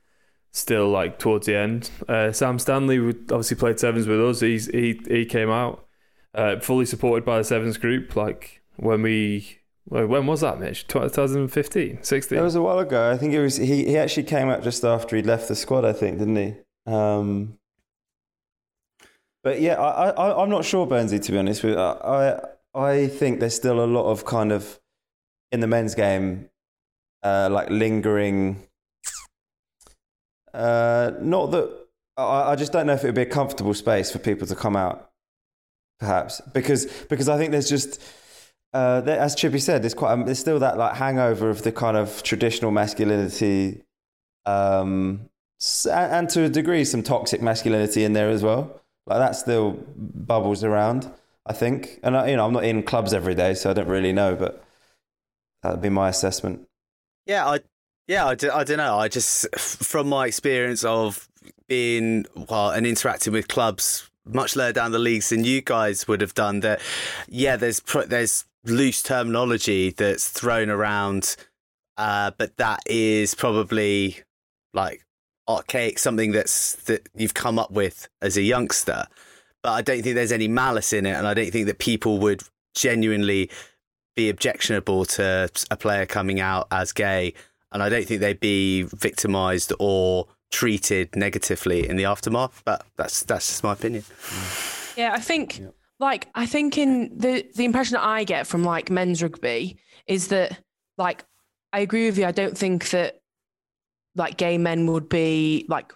[0.51, 1.89] still like towards the end.
[2.07, 4.41] Uh, Sam Stanley obviously played sevens with us.
[4.41, 5.87] He's he he came out
[6.33, 8.15] uh, fully supported by the sevens group.
[8.15, 10.87] Like when we when was that, Mitch?
[10.87, 12.37] 2015, 16.
[12.37, 13.11] It was a while ago.
[13.11, 13.57] I think it was.
[13.57, 16.55] He, he actually came out just after he'd left the squad, I think, didn't he?
[16.91, 17.59] Um,
[19.45, 21.79] but yeah, I, I, I'm not sure, Burnsy, to be honest with you.
[21.79, 22.39] I,
[22.73, 24.79] I think there's still a lot of kind of,
[25.51, 26.49] in the men's game,
[27.21, 28.63] uh, like lingering.
[30.51, 31.71] Uh, not that
[32.17, 34.55] I, I just don't know if it would be a comfortable space for people to
[34.55, 35.11] come out,
[35.99, 38.01] perhaps because because I think there's just
[38.73, 41.97] uh, there, as Chippy said, there's quite there's still that like hangover of the kind
[41.97, 43.83] of traditional masculinity,
[44.47, 45.29] um,
[45.85, 48.81] and, and to a degree some toxic masculinity in there as well.
[49.07, 51.11] Like that still bubbles around,
[51.45, 51.99] I think.
[52.03, 54.35] And I, you know, I'm not in clubs every day, so I don't really know,
[54.35, 54.63] but
[55.61, 56.67] that'd be my assessment.
[57.25, 57.59] Yeah, I
[58.07, 58.97] yeah, I, d- I don't know.
[58.97, 61.27] I just from my experience of
[61.67, 66.21] being well and interacting with clubs much lower down the leagues than you guys would
[66.21, 66.61] have done.
[66.61, 66.81] That
[67.27, 71.35] yeah, there's there's loose terminology that's thrown around,
[71.97, 74.17] uh, but that is probably
[74.73, 75.04] like
[75.47, 79.05] archaic, something that's that you've come up with as a youngster.
[79.63, 82.19] But I don't think there's any malice in it, and I don't think that people
[82.19, 82.43] would
[82.75, 83.49] genuinely
[84.15, 87.33] be objectionable to a player coming out as gay,
[87.71, 92.61] and I don't think they'd be victimized or treated negatively in the aftermath.
[92.65, 94.03] But that's that's just my opinion.
[94.95, 95.61] Yeah, I think
[95.99, 99.77] like I think in the the impression that I get from like men's rugby
[100.07, 100.59] is that
[100.97, 101.25] like
[101.73, 102.25] I agree with you.
[102.25, 103.21] I don't think that
[104.15, 105.93] like gay men would be like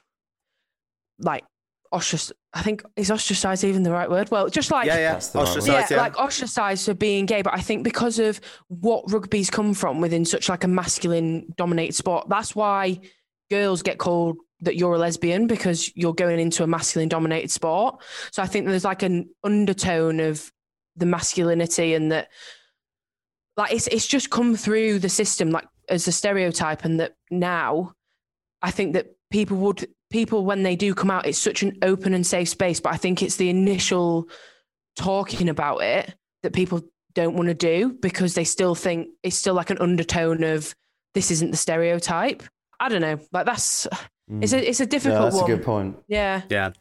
[1.19, 1.43] like
[1.91, 2.33] ostracized.
[2.53, 4.31] I think is ostracized even the right word?
[4.31, 5.49] Well, just like yeah, yeah, That's the right word.
[5.49, 5.91] ostracized.
[5.91, 7.41] yeah, Yeah, like ostracized for being gay.
[7.41, 11.93] But I think because of what rugby's come from within such like a masculine dominated
[11.93, 12.99] sport, that's why
[13.51, 18.01] girls get called that you're a lesbian because you're going into a masculine dominated sport.
[18.31, 20.51] So I think there's like an undertone of
[20.95, 22.29] the masculinity and that
[23.57, 27.93] like it's it's just come through the system like as a stereotype and that now
[28.61, 32.15] I think that people would people when they do come out it's such an open
[32.15, 34.27] and safe space but I think it's the initial
[34.95, 36.81] talking about it that people
[37.13, 40.73] don't want to do because they still think it's still like an undertone of
[41.13, 42.43] this isn't the stereotype.
[42.79, 43.19] I don't know.
[43.31, 43.87] Like that's
[44.41, 45.47] it's a it's a Yeah, difficult that's a one.
[45.47, 45.97] good point.
[46.07, 46.41] Yeah.
[46.49, 46.71] Yeah.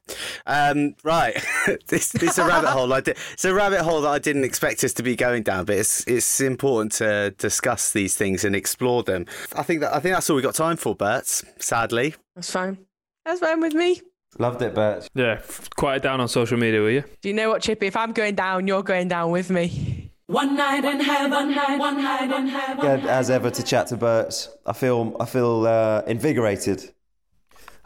[0.47, 1.35] Um, right.
[1.89, 2.93] this, this is a rabbit hole.
[2.93, 5.65] I did, it's a rabbit hole that I didn't expect us to be going down,
[5.65, 9.27] but it's it's important to discuss these things and explore them.
[9.57, 11.27] I think that I think that's all we got time for, Bert.
[11.27, 12.15] Sadly.
[12.35, 12.79] That's fine.
[13.25, 14.01] That's fine with me.
[14.39, 15.09] Loved it, Bert.
[15.15, 15.41] Yeah,
[15.77, 17.05] quiet down on social media, will you?
[17.23, 17.87] Do you know what, Chippy?
[17.87, 20.11] If I'm going down, you're going down with me.
[20.27, 22.79] One night in heaven, one night, one night in heaven.
[22.81, 24.49] Good as ever to chat to Bert.
[24.67, 26.93] I feel I feel uh, invigorated.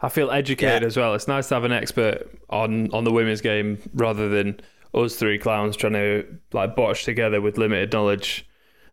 [0.03, 0.87] I feel educated Yeah.
[0.87, 1.15] as well.
[1.15, 4.59] It's nice to have an expert on on the women's game rather than
[4.93, 8.45] us three clowns trying to like botch together with limited knowledge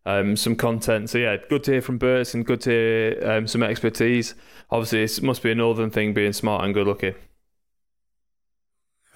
[0.06, 1.10] um, some content.
[1.10, 4.34] So yeah, good to hear from Bert and good to hear um, some expertise.
[4.70, 7.14] Obviously, it must be a northern thing being smart and good looking.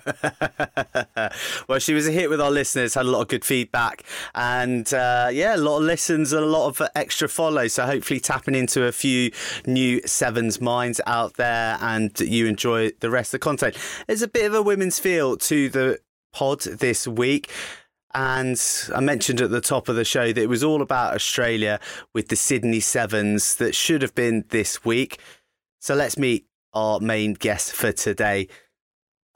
[1.68, 4.92] well, she was a hit with our listeners, had a lot of good feedback, and
[4.92, 7.74] uh, yeah, a lot of listens and a lot of extra follows.
[7.74, 9.30] So hopefully, tapping into a few
[9.66, 13.76] new sevens minds out there, and you enjoy the rest of the content.
[14.06, 15.98] There's a bit of a women's feel to the
[16.32, 17.50] pod this week.
[18.16, 18.60] And
[18.94, 21.80] I mentioned at the top of the show that it was all about Australia
[22.12, 25.18] with the Sydney Sevens that should have been this week.
[25.80, 28.48] So let's meet our main guest for today.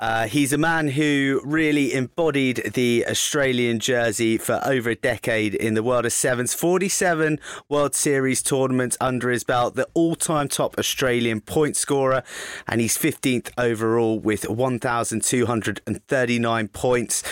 [0.00, 5.74] Uh, he's a man who really embodied the Australian jersey for over a decade in
[5.74, 6.54] the world of sevens.
[6.54, 12.22] 47 World Series tournaments under his belt, the all time top Australian point scorer,
[12.68, 17.24] and he's 15th overall with 1,239 points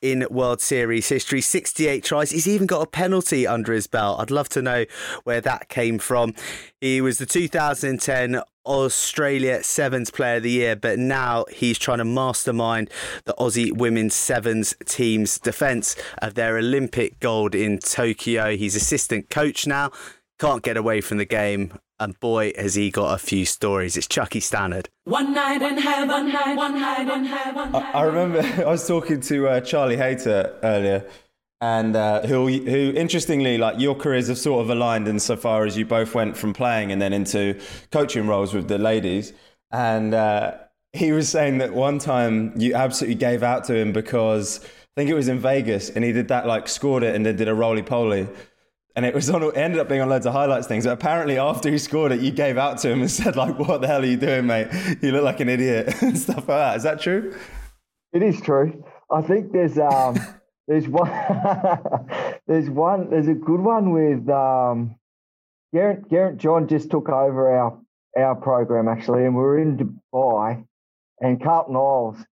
[0.00, 1.42] in World Series history.
[1.42, 2.30] 68 tries.
[2.30, 4.20] He's even got a penalty under his belt.
[4.20, 4.84] I'd love to know
[5.24, 6.34] where that came from.
[6.80, 12.04] He was the 2010 Australia Sevens Player of the Year, but now he's trying to
[12.04, 12.90] mastermind
[13.24, 18.56] the Aussie Women's Sevens team's defence of their Olympic gold in Tokyo.
[18.56, 19.90] He's assistant coach now,
[20.38, 23.96] can't get away from the game, and boy, has he got a few stories.
[23.96, 24.88] It's Chucky Stannard.
[25.04, 26.32] One night in heaven, one
[26.80, 27.74] night, in heaven.
[27.74, 31.08] I, I remember I was talking to uh, Charlie Hayter earlier,
[31.60, 35.86] and uh, who, who interestingly, like your careers have sort of aligned insofar as you
[35.86, 37.58] both went from playing and then into
[37.90, 39.32] coaching roles with the ladies.
[39.70, 40.58] And uh,
[40.92, 45.10] he was saying that one time you absolutely gave out to him because I think
[45.10, 47.54] it was in Vegas, and he did that like scored it and then did a
[47.54, 48.28] roly poly.
[48.94, 49.42] And it was on.
[49.42, 50.84] It ended up being on loads of highlights things.
[50.84, 53.80] But apparently, after he scored it, you gave out to him and said, "Like, what
[53.80, 54.68] the hell are you doing, mate?
[55.02, 56.76] You look like an idiot," and stuff like that.
[56.76, 57.36] Is that true?
[58.12, 58.84] It is true.
[59.10, 60.16] I think there's um
[60.66, 61.10] there's one
[62.46, 64.96] there's one there's a good one with um
[65.72, 67.78] Garrett Garrett John just took over our
[68.16, 70.64] our program actually, and we are in Dubai,
[71.20, 72.24] and Carlin Isles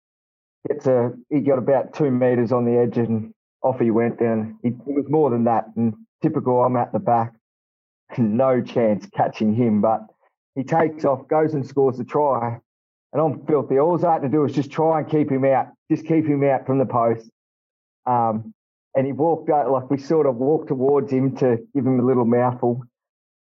[0.69, 4.21] gets a he got about two meters on the edge, and off he went.
[4.21, 6.63] It, it was more than that, and typical.
[6.63, 7.35] I'm at the back,
[8.19, 10.07] no chance catching him, but
[10.55, 12.61] he takes off, goes and scores the try
[13.13, 13.79] and I'm filthy.
[13.79, 16.43] All I had to do was just try and keep him out, just keep him
[16.45, 17.29] out from the post.
[18.07, 18.55] Um,
[18.95, 22.05] and he walked out, like we sort of walked towards him to give him a
[22.05, 22.83] little mouthful.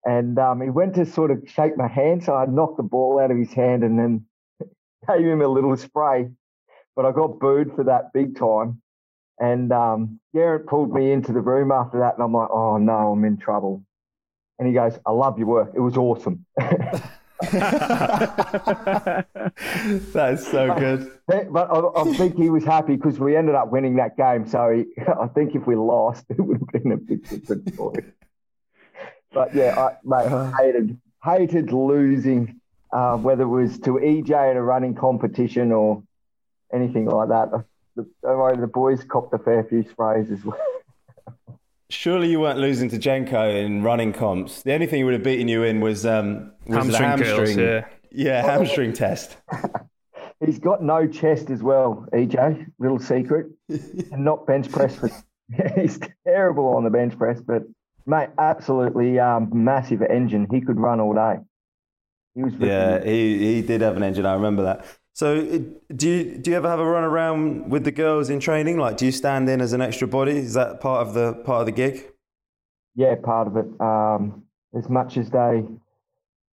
[0.05, 3.19] And um, he went to sort of shake my hand, so I knocked the ball
[3.19, 4.25] out of his hand and then
[5.07, 6.29] gave him a little spray.
[6.95, 8.81] But I got booed for that big time.
[9.39, 13.11] And um, Garrett pulled me into the room after that, and I'm like, oh no,
[13.11, 13.83] I'm in trouble.
[14.59, 15.71] And he goes, I love your work.
[15.75, 16.45] It was awesome.
[20.13, 21.11] That is so good.
[21.27, 24.47] But I, I think he was happy because we ended up winning that game.
[24.47, 24.85] So he,
[25.21, 28.05] I think if we lost, it would have been a big different story.
[29.33, 32.59] But yeah, I, mate, hated hated losing,
[32.91, 36.03] uh, whether it was to EJ in a running competition or
[36.73, 37.51] anything like that.
[37.95, 40.57] The, the, the boys copped a fair few sprays as well.
[41.91, 44.63] Surely you weren't losing to Jenko in running comps.
[44.63, 47.57] The only thing he would have beaten you in was um was the Hamstring curls,
[47.57, 47.85] yeah.
[48.11, 49.37] yeah, hamstring test.
[50.45, 52.65] He's got no chest as well, EJ.
[52.79, 54.95] Little secret, and not bench press.
[54.95, 55.09] For,
[55.75, 57.63] he's terrible on the bench press, but
[58.07, 60.47] mate, absolutely um, massive engine.
[60.49, 61.37] He could run all day.
[62.33, 64.25] He was ripping Yeah, he he did have an engine.
[64.25, 64.85] I remember that.
[65.13, 65.59] So
[65.95, 68.77] do you do you ever have a run around with the girls in training?
[68.77, 70.37] Like, do you stand in as an extra body?
[70.37, 72.05] Is that part of the part of the gig?
[72.95, 73.67] yeah, part of it.
[73.79, 74.43] Um,
[74.77, 75.63] as much as they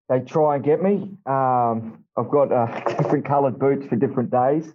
[0.10, 1.18] they try and get me.
[1.26, 2.68] Um, I've got uh,
[2.98, 4.72] different coloured boots for different days.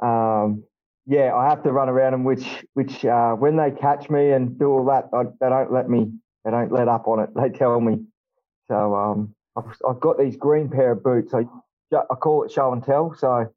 [0.00, 0.64] Um,
[1.06, 2.24] yeah, I have to run around them.
[2.24, 5.90] Which, which uh, when they catch me and do all that, I, they don't let
[5.90, 6.12] me.
[6.44, 7.30] They don't let up on it.
[7.34, 8.04] They tell me.
[8.68, 11.34] So um, I've, I've got these green pair of boots.
[11.34, 11.44] I,
[11.92, 13.14] I call it show and tell.
[13.14, 13.52] So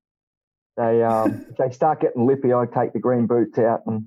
[0.78, 4.06] they um, if they start getting lippy, I take the green boots out and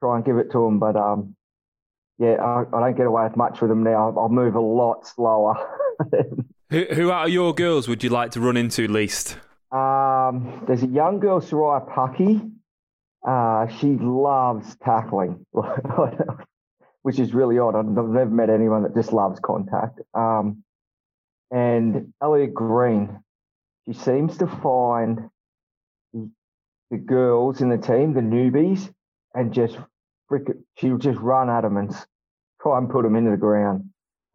[0.00, 0.78] try and give it to them.
[0.78, 1.36] But um,
[2.18, 4.14] yeah, I, I don't get away with much with them now.
[4.16, 5.54] I'll, move a lot slower.
[6.70, 9.36] Who, who out of your girls would you like to run into least?
[9.70, 12.50] Um, there's a young girl, Sariah Paki.
[13.26, 15.44] Uh, she loves tackling,
[17.02, 17.76] which is really odd.
[17.76, 20.00] I've never met anyone that just loves contact.
[20.14, 20.64] Um,
[21.50, 23.22] and Ellia Green,
[23.86, 25.28] she seems to find
[26.90, 28.92] the, girls in the team, the newbies,
[29.34, 29.76] and just
[30.28, 31.94] frick she'll just run at them and
[32.60, 33.84] try and put them into the ground.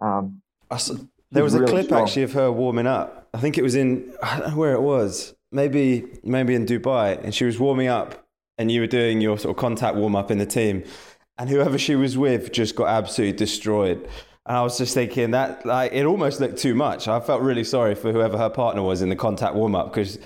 [0.02, 0.92] Um, I s-
[1.32, 2.04] there was a clip strong.
[2.04, 3.30] actually of her warming up.
[3.34, 5.36] I think it was in I don't know where it was.
[5.52, 8.26] Maybe maybe in Dubai, and she was warming up,
[8.58, 10.84] and you were doing your sort of contact warm up in the team,
[11.38, 14.08] and whoever she was with just got absolutely destroyed.
[14.48, 17.08] And I was just thinking that like it almost looked too much.
[17.08, 20.18] I felt really sorry for whoever her partner was in the contact warm up because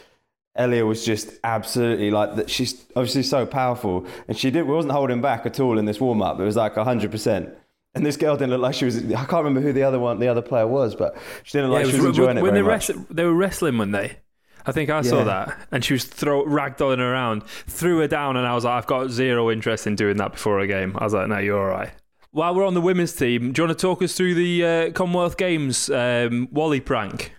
[0.57, 2.49] Ellia was just absolutely like that.
[2.49, 6.21] She's obviously so powerful, and she did wasn't holding back at all in this warm
[6.21, 6.39] up.
[6.39, 7.49] It was like hundred percent.
[7.93, 8.97] And this girl didn't look like she was.
[9.11, 11.79] I can't remember who the other one, the other player was, but she didn't look
[11.79, 12.61] like it she was was- enjoying it when they,
[13.09, 14.17] they were wrestling one they?
[14.65, 18.45] I think I saw that, and she was throw ragdolling around, threw her down, and
[18.45, 20.95] I was like, I've got zero interest in doing that before a game.
[20.99, 21.91] I was like, No, you're all right.
[22.33, 24.91] While we're on the women's team, do you want to talk us through the uh,
[24.93, 27.33] Commonwealth Games um, Wally prank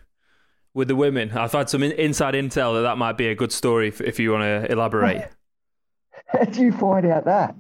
[0.74, 1.31] with the women?
[1.33, 4.18] I've had some in- inside intel that that might be a good story if, if
[4.18, 5.28] you want to elaborate.
[6.26, 7.55] how did you find out that,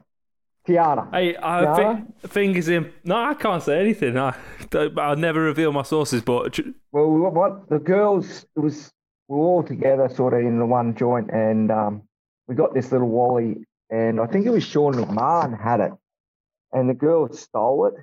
[0.68, 1.10] Tiana?
[1.10, 2.92] Hey, I think fingers in.
[3.02, 4.18] No, I can't say anything.
[4.18, 4.36] I,
[4.98, 6.58] I'll never reveal my sources, but
[6.92, 8.92] Well, what- what the girls it was
[9.28, 12.02] we were all together, sort of in the one joint, and um,
[12.46, 15.92] we got this little Wally, and I think it was Sean McMahon had it,
[16.72, 17.94] and the girls stole it.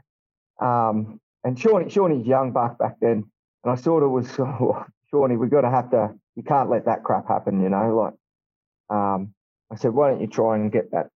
[0.63, 3.23] Um, and Shawnee, Shawnee's young buck back then,
[3.63, 6.85] and I sort of was, oh, Shawnee, we've got to have to, you can't let
[6.85, 7.95] that crap happen, you know.
[7.95, 9.33] Like, um,
[9.71, 11.09] I said, why don't you try and get that,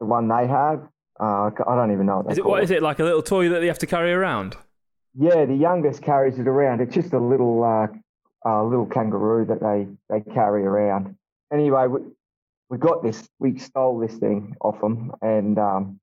[0.00, 0.86] the one they have?
[1.20, 3.22] Uh, I don't even know what they is it what is it like a little
[3.22, 4.56] toy that they have to carry around?
[5.18, 6.80] yeah, the youngest carries it around.
[6.80, 7.88] It's just a little uh,
[8.48, 11.16] uh, little kangaroo that they, they carry around.
[11.52, 12.00] Anyway, we,
[12.70, 13.28] we got this.
[13.40, 16.00] We stole this thing off them, and um,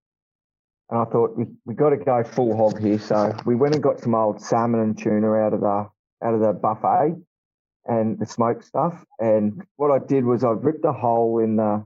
[0.90, 3.00] and I thought we we got to go full hog here.
[3.00, 5.90] So we went and got some old salmon and tuna out of the
[6.24, 7.16] out of the buffet
[7.86, 9.06] and the smoked stuff.
[9.20, 11.86] And what I did was I ripped a hole in the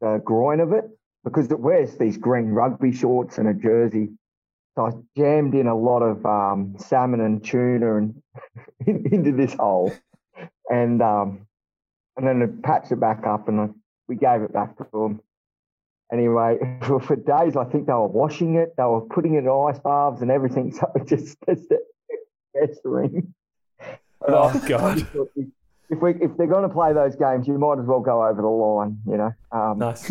[0.00, 0.84] the groin of it
[1.24, 4.10] because it wears these green rugby shorts and a jersey.
[4.74, 8.22] So I jammed in a lot of um, salmon and tuna and
[8.86, 9.92] into this hole,
[10.70, 11.46] and um,
[12.16, 13.68] and then I patched it back up, and I,
[14.08, 15.20] we gave it back to them.
[16.12, 19.48] Anyway, for, for days, I think they were washing it, they were putting it in
[19.48, 20.72] ice baths and everything.
[20.78, 21.72] So it just just
[22.58, 23.32] festering.
[24.20, 25.06] But Oh, I- God.
[25.90, 28.40] If we if they're going to play those games, you might as well go over
[28.40, 29.32] the line, you know.
[29.50, 30.10] Um, Nice.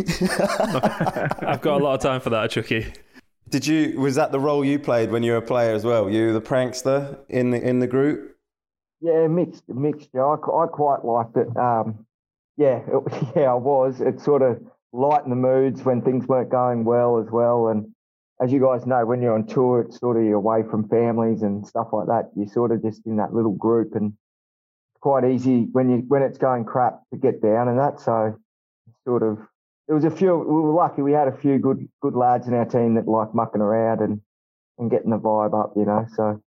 [1.41, 2.93] I've got a lot of time for that, Chucky.
[3.49, 3.99] Did you?
[3.99, 6.07] Was that the role you played when you were a player as well?
[6.09, 8.35] You were the prankster in the in the group.
[9.01, 10.09] Yeah, mixed, mixed.
[10.13, 11.47] Yeah, I, I quite liked it.
[11.57, 12.05] Um,
[12.57, 14.01] yeah, it, yeah, I was.
[14.01, 14.61] It sort of
[14.93, 17.67] lightened the moods when things weren't going well as well.
[17.67, 17.93] And
[18.41, 21.41] as you guys know, when you're on tour, it's sort of you're away from families
[21.41, 22.31] and stuff like that.
[22.35, 26.23] You're sort of just in that little group, and it's quite easy when you when
[26.23, 27.99] it's going crap to get down and that.
[27.99, 28.37] So,
[29.05, 29.37] sort of,
[29.87, 30.35] there was a few.
[30.37, 31.01] We were lucky.
[31.01, 34.21] We had a few good good lads in our team that like mucking around and
[34.79, 36.05] and getting the vibe up, you know.
[36.15, 36.41] So.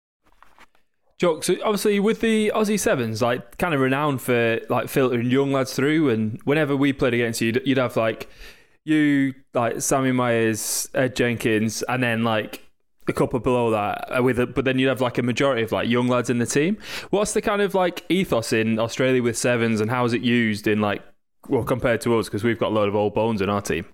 [1.21, 5.51] Jock, so obviously with the Aussie Sevens, like kind of renowned for like filtering young
[5.51, 8.27] lads through, and whenever we played against you, you'd, have like
[8.85, 12.67] you, like Sammy Myers, Ed Jenkins, and then like
[13.07, 15.71] a couple below that uh, with it, but then you'd have like a majority of
[15.71, 16.79] like young lads in the team.
[17.11, 20.65] What's the kind of like ethos in Australia with sevens, and how is it used
[20.65, 21.03] in like
[21.47, 23.85] well compared to us because we've got a load of old bones in our team.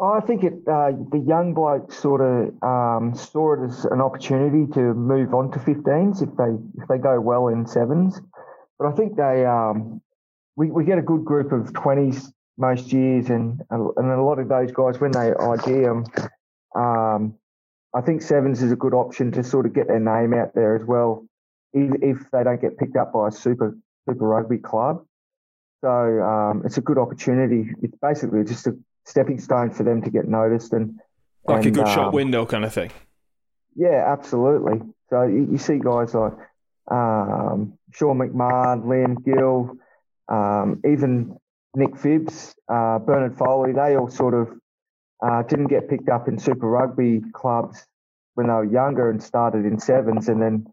[0.00, 0.54] I think it.
[0.66, 5.50] Uh, the young blokes sort of um, saw it as an opportunity to move on
[5.52, 8.20] to 15s if they if they go well in sevens.
[8.78, 10.00] But I think they um,
[10.56, 14.48] we we get a good group of 20s most years, and and a lot of
[14.48, 16.04] those guys when they ID them,
[16.74, 17.34] um,
[17.94, 20.76] I think sevens is a good option to sort of get their name out there
[20.76, 21.26] as well,
[21.72, 23.76] if, if they don't get picked up by a super
[24.08, 25.04] super rugby club.
[25.84, 27.70] So um, it's a good opportunity.
[27.82, 31.00] It's basically just a stepping stone for them to get noticed and
[31.46, 32.90] Like a and, good shot um, window kind of thing.
[33.74, 34.80] Yeah, absolutely.
[35.10, 36.34] So you, you see guys like
[36.90, 39.76] um, Sean McMahon, Liam Gill,
[40.28, 41.38] um, even
[41.74, 44.48] Nick Phibbs, uh, Bernard Foley, they all sort of
[45.24, 47.84] uh, didn't get picked up in Super Rugby clubs
[48.34, 50.28] when they were younger and started in sevens.
[50.28, 50.66] And then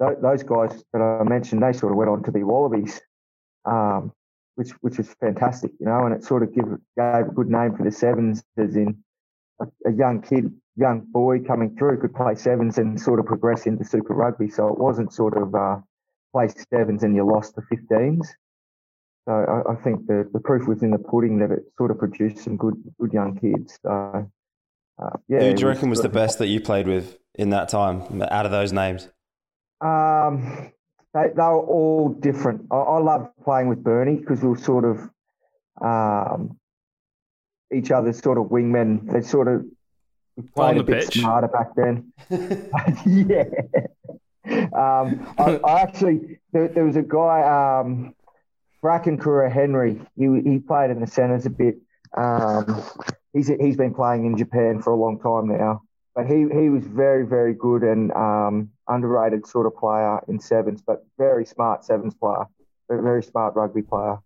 [0.00, 3.00] th- those guys that I mentioned, they sort of went on to be Wallabies,
[3.64, 4.12] um,
[4.54, 7.76] which which was fantastic, you know, and it sort of give, gave a good name
[7.76, 9.02] for the sevens as in
[9.60, 13.66] a, a young kid, young boy coming through could play sevens and sort of progress
[13.66, 14.48] into Super Rugby.
[14.48, 15.76] So it wasn't sort of uh,
[16.32, 18.26] play sevens and you lost the 15s.
[19.28, 21.98] So I, I, think the, the proof was in the pudding that it sort of
[21.98, 23.78] produced some good good young kids.
[23.82, 24.30] So
[25.00, 25.40] uh, yeah.
[25.40, 28.22] Who do you reckon was, was the best that you played with in that time
[28.22, 29.08] out of those names?
[29.80, 30.72] Um,
[31.14, 32.66] they, they were all different.
[32.70, 35.10] I, I loved playing with Bernie because we were sort of
[35.80, 36.58] um,
[37.72, 39.10] each other's sort of wingmen.
[39.12, 39.64] They sort of
[40.54, 41.20] played a bit pitch.
[41.20, 42.12] smarter back then.
[43.06, 43.44] yeah.
[44.72, 48.14] Um, I, I, actually there, there, was a guy um,
[48.82, 51.76] Brackin Karauria-Henry, he, he played in the centres a bit.
[52.16, 52.82] Um,
[53.32, 55.82] he's he's been playing in Japan for a long time now,
[56.16, 60.82] but he, he was very very good and um, underrated sort of player in sevens,
[60.82, 62.44] but very smart sevens player,
[62.88, 64.18] very smart rugby player.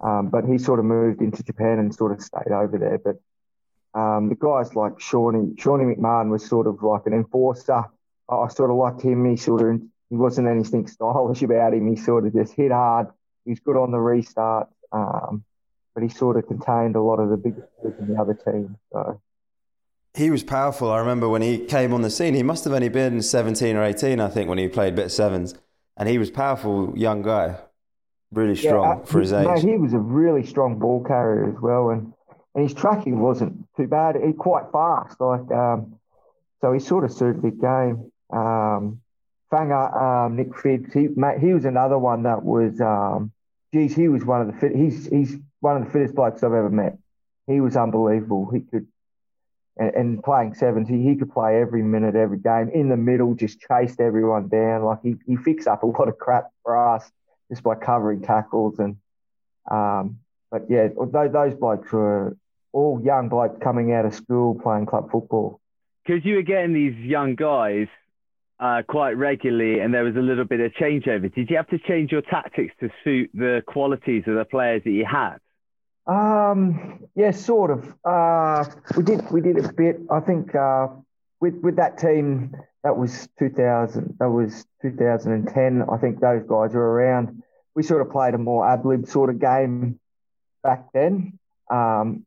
[0.00, 2.98] Um, but he sort of moved into Japan and sort of stayed over there.
[2.98, 7.84] But um, the guys like Shawnee, Shawnee McMahon was sort of like an enforcer.
[8.28, 9.24] I sort of liked him.
[9.24, 9.80] He sort of
[10.10, 11.88] he wasn't anything stylish about him.
[11.88, 13.08] He sort of just hit hard
[13.46, 15.44] He's good on the restart, um,
[15.94, 17.54] but he sort of contained a lot of the big
[17.84, 18.76] in the other team.
[18.92, 19.20] So
[20.16, 20.90] he was powerful.
[20.90, 22.34] I remember when he came on the scene.
[22.34, 25.54] He must have only been seventeen or eighteen, I think, when he played bit sevens,
[25.96, 27.56] and he was powerful, young guy,
[28.32, 29.62] really strong yeah, uh, for his age.
[29.62, 32.12] He was a really strong ball carrier as well, and
[32.54, 34.16] and his tracking wasn't too bad.
[34.16, 35.96] He quite fast, like um,
[36.62, 38.10] so he sort of suited the game.
[38.32, 39.00] Um,
[39.52, 43.30] Fanger, um, Nick Phibbs, he mate, he was another one that was um,
[43.72, 44.74] geez, he was one of the fit.
[44.74, 46.98] He's he's one of the fittest blokes I've ever met.
[47.46, 48.50] He was unbelievable.
[48.52, 48.88] He could,
[49.76, 52.70] and, and playing sevens, he, he could play every minute, every game.
[52.72, 54.84] In the middle, just chased everyone down.
[54.84, 57.10] Like he he fixed up a lot of crap for us
[57.50, 58.96] just by covering tackles and,
[59.70, 60.18] um,
[60.50, 62.36] but yeah, those, those blokes were
[62.72, 65.60] all young blokes coming out of school playing club football.
[66.04, 67.88] Because you were getting these young guys
[68.60, 71.34] uh, quite regularly, and there was a little bit of changeover.
[71.34, 74.90] Did you have to change your tactics to suit the qualities of the players that
[74.90, 75.38] you had?
[76.06, 77.94] Um, yeah, sort of.
[78.04, 78.64] Uh,
[78.96, 80.00] we did we did a bit.
[80.10, 80.88] I think uh,
[81.40, 82.54] with with that team
[82.86, 84.16] that was 2000.
[84.20, 85.82] That was 2010.
[85.90, 87.42] I think those guys were around.
[87.74, 89.98] We sort of played a more ad lib sort of game
[90.62, 91.38] back then.
[91.68, 92.24] Um,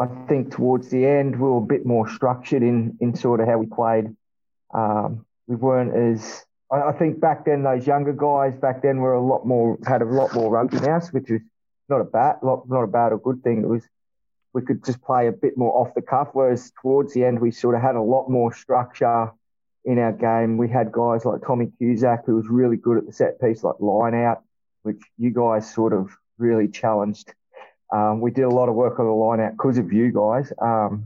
[0.00, 3.46] I think towards the end we were a bit more structured in in sort of
[3.46, 4.16] how we played.
[4.74, 9.20] Um, we weren't as I, think back then those younger guys back then were a
[9.20, 11.40] lot more had a lot more rugby now, which was
[11.90, 13.62] not a bad not a bad or good thing.
[13.62, 13.82] It was
[14.52, 17.50] we could just play a bit more off the cuff, whereas towards the end we
[17.50, 19.30] sort of had a lot more structure
[19.84, 20.56] in our game.
[20.56, 23.76] We had guys like Tommy Cusack who was really good at the set piece, like
[23.78, 24.42] line out,
[24.82, 27.32] which you guys sort of really challenged.
[27.92, 30.52] Um, we did a lot of work on the line out because of you guys.
[30.60, 31.04] Um,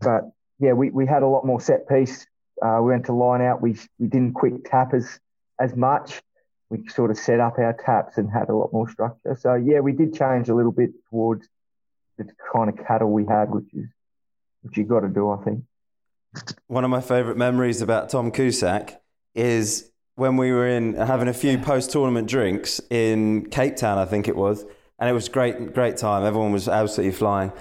[0.00, 2.26] but yeah, we, we had a lot more set piece
[2.62, 3.60] uh, we went to line out.
[3.60, 5.20] We we didn't quick tap as
[5.60, 6.22] as much.
[6.70, 9.36] We sort of set up our taps and had a lot more structure.
[9.40, 11.48] So yeah, we did change a little bit towards
[12.18, 13.86] the kind of cattle we had, which is
[14.62, 15.62] which you got to do, I think.
[16.66, 19.00] One of my favourite memories about Tom Cusack
[19.34, 24.06] is when we were in having a few post tournament drinks in Cape Town, I
[24.06, 24.64] think it was,
[24.98, 26.24] and it was great, great time.
[26.24, 27.52] Everyone was absolutely flying,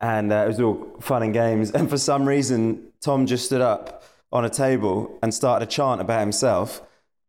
[0.00, 1.72] and uh, it was all fun and games.
[1.72, 6.00] And for some reason, Tom just stood up on a table and started a chant
[6.00, 6.80] about himself,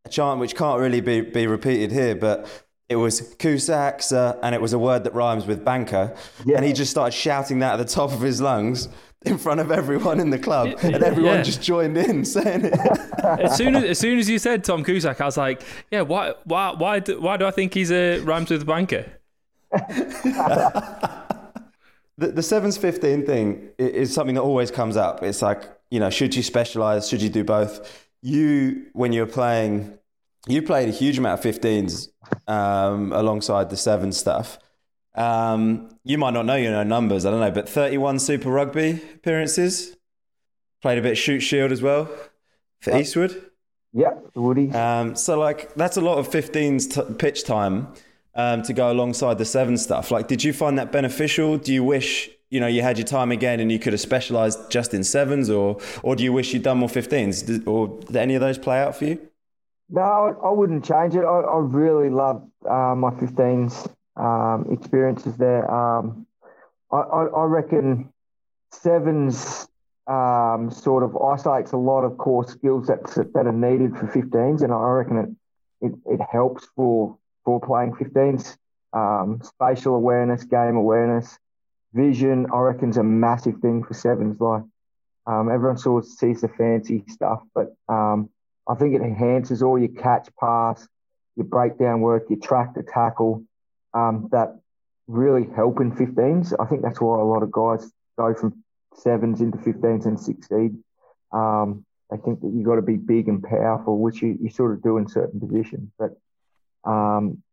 [0.08, 2.48] chant which can't really be, be repeated here, but
[2.90, 6.16] it was Kusaksa and it was a word that rhymes with banker.
[6.46, 6.58] Yeah.
[6.58, 8.88] And he just started shouting that at the top of his lungs
[9.26, 11.42] in front of everyone in the club, and everyone yeah.
[11.42, 12.80] just joined in saying it.
[13.24, 16.34] as soon as, as soon as you said Tom Cusack, I was like, yeah, why,
[16.46, 19.06] why, why, do, why do I think he's a rhymes with banker?
[19.72, 21.18] the,
[22.18, 25.24] the sevens fifteen thing is something that always comes up.
[25.24, 27.08] It's like you know, should you specialize?
[27.08, 28.10] Should you do both?
[28.22, 29.97] You, when you were playing,
[30.48, 32.10] you played a huge amount of 15s
[32.48, 34.58] um, alongside the seven stuff.
[35.16, 39.98] Um, you might not know your numbers, I don't know, but 31 Super Rugby appearances.
[40.82, 42.06] Played a bit Shute Shield as well
[42.82, 43.02] for yep.
[43.02, 43.52] Eastwood.
[43.94, 44.72] Yeah, Woody.
[44.72, 47.88] Um, so, like, that's a lot of 15s t- pitch time
[48.36, 50.12] um, to go alongside the seven stuff.
[50.12, 51.58] Like, did you find that beneficial?
[51.58, 54.70] Do you wish you know you had your time again and you could have specialised
[54.70, 57.46] just in sevens, or or do you wish you'd done more 15s?
[57.46, 59.20] Did, or did any of those play out for you?
[59.90, 61.24] No, I wouldn't change it.
[61.24, 65.70] I, I really loved uh, my 15s um, experiences there.
[65.72, 66.28] Um,
[66.92, 68.12] I, I, I reckon
[68.72, 69.68] sevens
[70.08, 74.62] um, sort of isolates a lot of core skills that that are needed for 15s,
[74.62, 75.30] and I reckon it
[75.88, 78.58] it, it helps for for playing 15s.
[78.94, 81.38] Um, spatial awareness, game awareness,
[81.94, 82.48] vision.
[82.54, 84.40] I reckon is a massive thing for sevens.
[84.40, 84.64] Like
[85.28, 88.30] um, everyone sort of sees the fancy stuff, but um,
[88.68, 90.88] I think it enhances all your catch, pass,
[91.36, 93.44] your breakdown work, your track to tackle.
[93.94, 94.60] Um, that
[95.08, 96.54] really help in 15s.
[96.60, 98.64] I think that's why a lot of guys go from
[98.96, 100.76] sevens into 15s and succeed.
[101.32, 104.74] Um, they think that you've got to be big and powerful, which you, you sort
[104.74, 105.92] of do in certain positions.
[105.98, 106.12] But
[106.84, 107.44] um,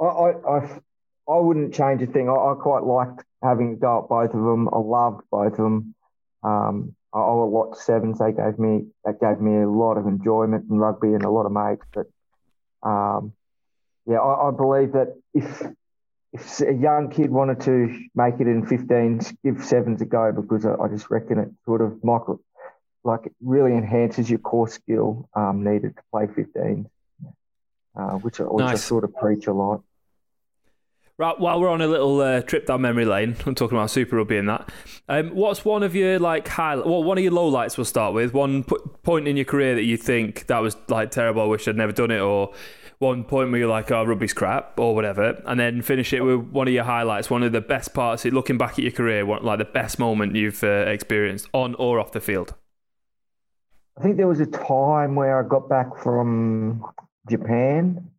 [0.00, 0.80] I, I, I,
[1.28, 2.28] I, wouldn't change a thing.
[2.28, 4.68] I, I, quite liked having a go at both of them.
[4.72, 5.94] I loved both of them.
[6.42, 8.18] Um, I owe a lot to sevens.
[8.18, 11.46] They gave me that gave me a lot of enjoyment in rugby and a lot
[11.46, 11.86] of mates.
[11.92, 12.06] But
[12.88, 13.32] um,
[14.06, 15.62] yeah, I, I believe that if
[16.32, 20.66] if a young kid wanted to make it in 15s, give sevens a go because
[20.66, 22.40] I, I just reckon it sort of Michael,
[23.04, 26.86] like it really enhances your core skill um, needed to play 15s,
[27.96, 28.72] uh, which, I, which nice.
[28.72, 29.82] I sort of preach a lot.
[31.16, 34.16] Right, while we're on a little uh, trip down memory lane, I'm talking about Super
[34.16, 34.72] Rugby and that.
[35.08, 36.74] Um, what's one of your like high?
[36.74, 38.34] Well, one of your lowlights we'll start with.
[38.34, 41.42] One p- point in your career that you think that was like terrible.
[41.42, 42.52] I wish I'd never done it, or
[42.98, 46.40] one point where you're like, oh, rugby's crap or whatever, and then finish it with
[46.48, 49.44] one of your highlights, one of the best parts, looking back at your career, one,
[49.44, 52.54] like the best moment you've uh, experienced on or off the field?
[53.98, 56.84] I think there was a time where I got back from
[57.30, 58.10] Japan.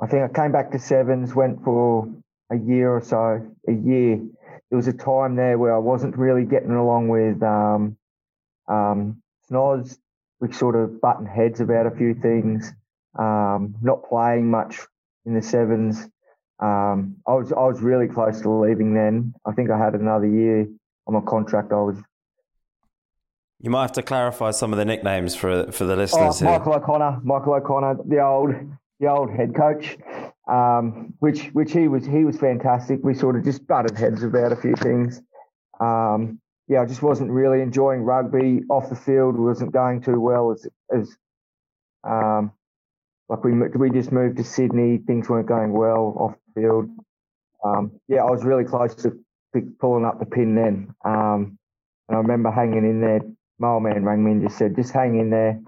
[0.00, 2.08] I think I came back to sevens, went for
[2.50, 4.16] a year or so, a year.
[4.70, 7.96] There was a time there where I wasn't really getting along with um,
[8.68, 9.98] um, Snoz.
[10.40, 12.72] We sort of button heads about a few things
[13.18, 14.80] um, not playing much
[15.26, 16.08] in the sevens.
[16.60, 19.34] Um, I was I was really close to leaving then.
[19.46, 20.68] I think I had another year
[21.06, 21.72] on my contract.
[21.72, 21.96] I was.
[23.60, 26.42] You might have to clarify some of the nicknames for for the listeners.
[26.42, 28.54] Oh, Michael O'Connor, Michael O'Connor, the old
[29.00, 29.96] the old head coach,
[30.50, 33.00] um, which which he was he was fantastic.
[33.02, 35.22] We sort of just butted heads about a few things.
[35.80, 39.36] Um, yeah, I just wasn't really enjoying rugby off the field.
[39.36, 41.16] wasn't going too well as as
[42.04, 42.52] um,
[43.28, 46.90] like we we just moved to Sydney, things weren't going well off the field.
[47.64, 49.16] Um, yeah, I was really close to
[49.78, 51.58] pulling up the pin then, um,
[52.08, 53.20] and I remember hanging in there.
[53.58, 55.60] My old man rang me and just said, "Just hang in there.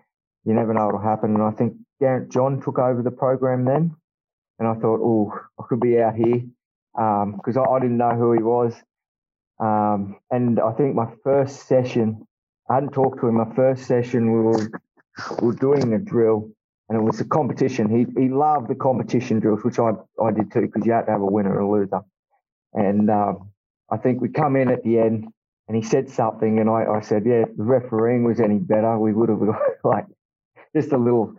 [0.44, 3.94] You never know what'll happen." And I think Geraint John took over the program then,
[4.62, 6.42] and I thought, "Oh, I could be out here,"
[6.94, 8.74] because um, I, I, didn't know who he was.
[9.58, 12.26] Um, and I think my first session,
[12.70, 13.34] I hadn't talked to him.
[13.34, 14.70] My first session, we were
[15.40, 16.48] we were doing a drill
[16.88, 17.88] and it was a competition.
[17.88, 19.92] He he loved the competition drills, which I
[20.22, 22.02] I did too, because you had to have a winner and a loser.
[22.72, 23.50] And um,
[23.90, 25.26] I think we come in at the end,
[25.66, 28.98] and he said something, and I, I said, yeah, if the refereeing was any better,
[28.98, 29.40] we would have
[29.84, 30.06] like
[30.76, 31.34] just a little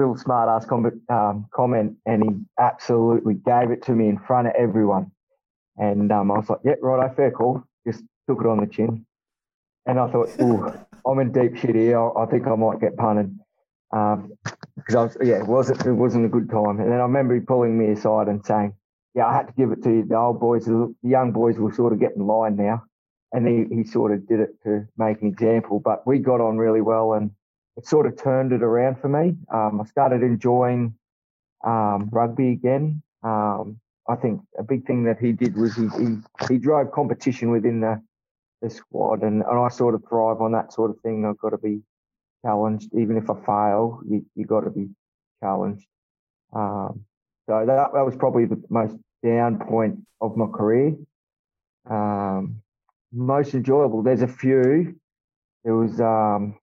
[0.00, 4.48] little smart ass com- um, comment, and he absolutely gave it to me in front
[4.48, 5.10] of everyone.
[5.76, 7.62] And um, I was like, yeah, right, I fair call.
[7.86, 9.06] Just took it on the chin.
[9.86, 10.72] And I thought, ooh,
[11.06, 12.00] I'm in deep shit here.
[12.00, 13.38] I, I think I might get punted
[13.90, 16.80] because um, I was yeah, it wasn't it wasn't a good time.
[16.80, 18.74] And then I remember he pulling me aside and saying,
[19.14, 20.04] "Yeah, I had to give it to you.
[20.04, 22.84] The old boys, the young boys, will sort of get in line now."
[23.32, 25.80] And he, he sort of did it to make an example.
[25.80, 27.32] But we got on really well, and
[27.76, 29.36] it sort of turned it around for me.
[29.52, 30.94] Um, I started enjoying
[31.64, 33.02] um, rugby again.
[33.22, 36.16] Um, I think a big thing that he did was he he,
[36.48, 38.02] he drove competition within the
[38.62, 41.24] the squad, and, and I sort of thrive on that sort of thing.
[41.24, 41.80] I've got to be
[42.44, 42.90] challenged.
[42.94, 44.88] Even if I fail, you you got to be
[45.42, 45.86] challenged.
[46.52, 47.04] Um,
[47.48, 50.96] so that that was probably the most down point of my career.
[51.88, 52.62] Um,
[53.12, 54.02] most enjoyable.
[54.02, 54.96] There's a few.
[55.64, 56.58] There was um,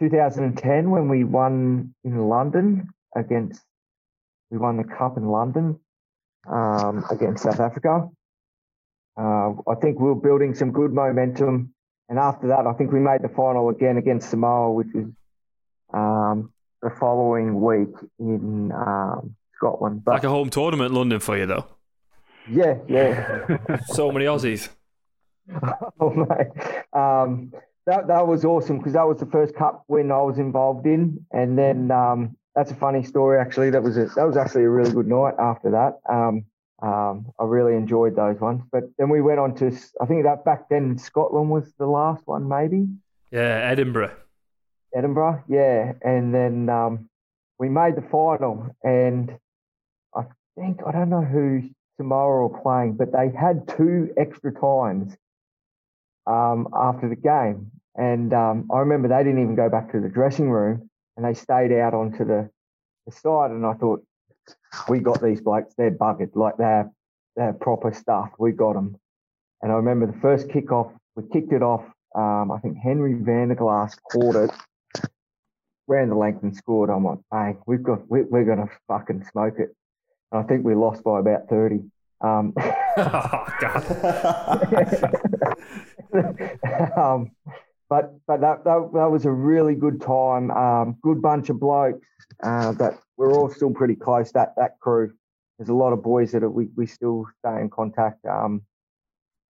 [0.00, 3.62] 2010 when we won in London against.
[4.50, 5.78] We won the cup in London
[6.50, 8.08] um, against South Africa.
[9.20, 11.74] Uh, I think we were building some good momentum
[12.08, 15.04] and after that, I think we made the final again against Samoa, which was
[15.92, 20.04] um, the following week in um, Scotland.
[20.04, 21.66] But, like a home tournament, London for you, though.
[22.50, 23.58] Yeah, yeah.
[23.88, 24.70] so many Aussies.
[26.00, 27.52] oh mate, um,
[27.88, 31.26] that that was awesome because that was the first cup win I was involved in,
[31.32, 33.70] and then um, that's a funny story actually.
[33.70, 35.92] That was a, that was actually a really good night after that.
[36.08, 36.36] Um,
[36.80, 38.62] Um, I really enjoyed those ones.
[38.70, 39.66] But then we went on to,
[40.00, 42.86] I think that back then Scotland was the last one, maybe.
[43.32, 44.14] Yeah, Edinburgh.
[44.94, 45.94] Edinburgh, yeah.
[46.02, 47.10] And then um,
[47.58, 49.24] we made the final, and
[50.14, 50.22] I
[50.56, 51.48] think I don't know who
[51.96, 55.16] tomorrow were playing, but they had two extra times
[56.28, 60.08] um, after the game, and um, I remember they didn't even go back to the
[60.08, 62.48] dressing room, and they stayed out onto the,
[63.06, 64.02] the side, and I thought,
[64.88, 66.90] we got these blokes, they're buggered, like they're
[67.36, 68.30] they're proper stuff.
[68.38, 68.96] We got them,
[69.60, 71.84] and I remember the first kick off, we kicked it off.
[72.14, 74.50] Um, I think Henry Vanderglas caught it
[75.88, 76.90] ran the length and scored.
[76.90, 79.74] I'm like, hey, we've got, we, we're going to fucking smoke it.
[80.30, 81.80] And I think we lost by about 30.
[82.20, 83.84] Um, oh, God.
[86.96, 87.30] um,
[87.88, 90.50] but but that, that that was a really good time.
[90.50, 92.06] Um, good bunch of blokes.
[92.42, 94.32] Uh, that we're all still pretty close.
[94.32, 95.12] That that crew.
[95.58, 98.24] There's a lot of boys that are, we we still stay in contact.
[98.26, 98.62] Um,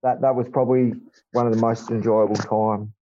[0.02, 0.94] that that was probably
[1.32, 2.94] one of the most enjoyable time.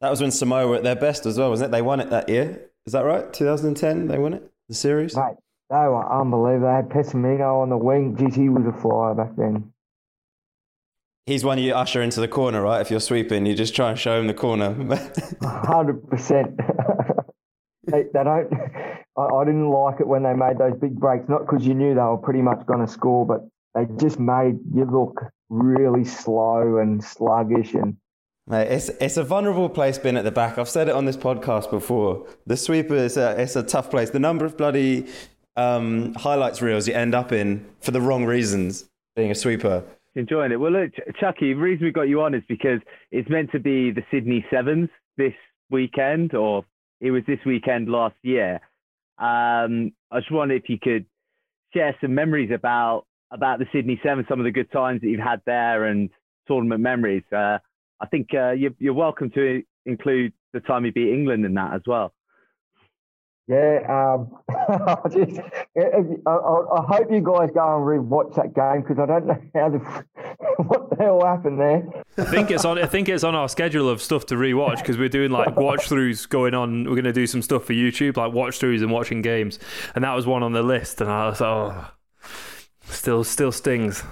[0.00, 1.72] That was when Samoa were at their best as well, wasn't it?
[1.72, 2.70] They won it that year.
[2.86, 3.32] Is that right?
[3.32, 5.16] 2010, they won it, the series.
[5.16, 5.36] Mate,
[5.70, 6.68] they were unbelievable.
[6.68, 8.16] They had Pesamino on the wing.
[8.32, 9.72] He was a flyer back then.
[11.26, 12.80] He's one you usher into the corner, right?
[12.80, 14.74] If you're sweeping, you just try and show him the corner.
[15.42, 16.58] Hundred percent.
[17.88, 18.52] They they don't.
[19.16, 21.28] I, I didn't like it when they made those big breaks.
[21.28, 23.46] Not because you knew they were pretty much going to score, but
[23.76, 27.74] they just made you look really slow and sluggish.
[27.74, 27.96] And
[28.48, 30.58] Mate, it's it's a vulnerable place being at the back.
[30.58, 32.26] I've said it on this podcast before.
[32.46, 34.10] The sweeper is a it's a tough place.
[34.10, 35.06] The number of bloody
[35.56, 39.84] um, highlights reels you end up in for the wrong reasons, being a sweeper.
[40.16, 40.56] Enjoying it.
[40.56, 43.90] Well, look, Chucky, the reason we got you on is because it's meant to be
[43.90, 44.88] the Sydney Sevens
[45.18, 45.34] this
[45.70, 46.64] weekend, or
[47.02, 48.54] it was this weekend last year.
[49.18, 51.04] Um, I just wondered if you could
[51.74, 55.20] share some memories about about the Sydney Sevens, some of the good times that you've
[55.20, 56.08] had there, and
[56.48, 57.24] tournament memories.
[57.30, 57.58] Uh,
[58.00, 61.74] I think uh, you're, you're welcome to include the time you beat England in that
[61.74, 62.14] as well.
[63.48, 65.40] Yeah, um, I, just,
[65.76, 69.40] I, I, I hope you guys go and re-watch that game because I don't know
[69.54, 70.04] how the
[70.64, 71.86] what the hell happened there.
[72.18, 72.78] I think it's on.
[72.78, 75.88] I think it's on our schedule of stuff to rewatch because we're doing like watch
[75.88, 76.84] throughs going on.
[76.84, 79.60] We're going to do some stuff for YouTube, like watch throughs and watching games,
[79.94, 81.00] and that was one on the list.
[81.00, 81.86] And I was oh,
[82.84, 84.02] still, still stings.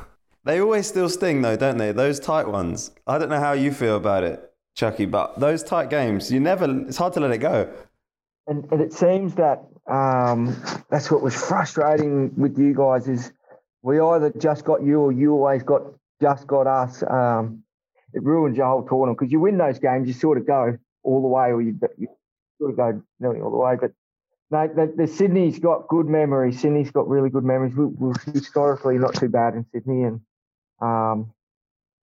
[0.44, 1.90] They always still sting though, don't they?
[1.90, 2.92] Those tight ones.
[3.06, 6.66] I don't know how you feel about it, Chucky, but those tight games, you never.
[6.86, 7.72] It's hard to let it go.
[8.46, 10.56] And, and it seems that um,
[10.90, 13.32] that's what was frustrating with you guys is
[13.82, 15.82] we either just got you or you always got
[16.20, 17.02] just got us.
[17.02, 17.62] Um,
[18.12, 21.22] it ruins your whole tournament because you win those games, you sort of go all
[21.22, 22.08] the way, or you, you
[22.58, 23.76] sort of go nearly all the way.
[23.78, 23.92] But
[24.50, 26.60] no, the, the Sydney's got good memories.
[26.60, 27.74] Sydney's got really good memories.
[27.74, 30.20] We, we're historically not too bad in Sydney, and
[30.80, 31.32] um,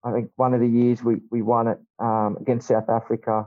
[0.04, 3.46] I think one of the years we we won it um, against South Africa.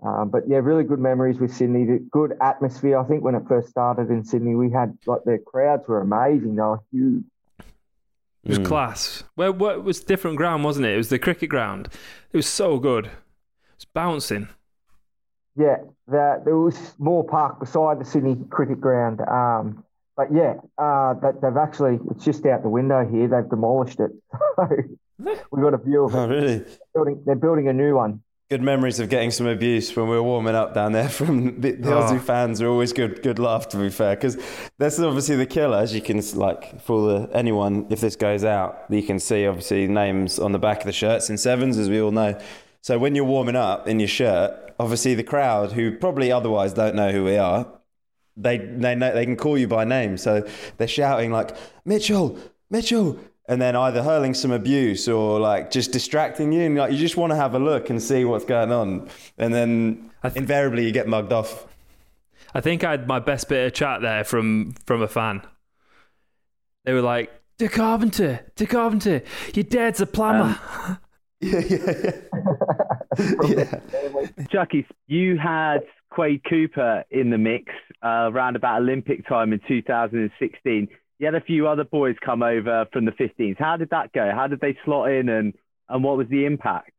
[0.00, 1.84] Um, but yeah, really good memories with Sydney.
[1.84, 2.98] The good atmosphere.
[2.98, 6.54] I think when it first started in Sydney, we had like the crowds were amazing.
[6.54, 7.24] They were huge.
[8.44, 8.64] It was Mm.
[8.66, 9.24] class.
[9.34, 10.94] Where what was different ground, wasn't it?
[10.94, 11.88] It was the cricket ground.
[12.32, 13.06] It was so good.
[13.06, 13.12] It
[13.76, 14.48] was bouncing.
[15.56, 19.20] Yeah, the, there was more park beside the Sydney cricket ground.
[19.22, 19.82] Um,
[20.16, 23.26] but yeah, uh, that they've actually it's just out the window here.
[23.26, 24.12] They've demolished it.
[25.20, 26.28] So we got a view of Oh, it.
[26.28, 26.64] really?
[26.94, 28.22] Building, they're building a new one.
[28.50, 31.72] Good memories of getting some abuse when we were warming up down there from the,
[31.72, 32.00] the Oh.
[32.00, 32.62] Aussie fans.
[32.62, 34.38] Are always good, good laugh to be fair, because
[34.78, 35.76] that's obviously the killer.
[35.76, 39.86] As you can like for the, anyone, if this goes out, you can see obviously
[39.86, 42.40] names on the back of the shirts in sevens, as we all know.
[42.80, 46.94] So when you're warming up in your shirt, obviously the crowd, who probably otherwise don't
[46.94, 47.66] know who we are,
[48.34, 50.16] they they know they can call you by name.
[50.16, 52.38] So they're shouting like Mitchell,
[52.70, 53.18] Mitchell,
[53.48, 57.16] and then either hurling some abuse or like just distracting you, and like you just
[57.16, 60.84] want to have a look and see what's going on, and then I th- invariably
[60.84, 61.66] you get mugged off.
[62.54, 65.42] I think I had my best bit of chat there from from a fan.
[66.84, 69.22] They were like, "De Carpenter, De Carpenter,
[69.54, 70.58] your dad's a plumber."
[71.40, 73.46] Yeah, yeah, yeah.
[73.46, 74.46] yeah.
[74.50, 77.72] Chucky, you had Quade Cooper in the mix
[78.04, 80.88] uh, around about Olympic time in 2016.
[81.18, 83.58] You had a few other boys come over from the 15s.
[83.58, 84.30] How did that go?
[84.32, 85.52] How did they slot in, and
[85.88, 86.92] and what was the impact?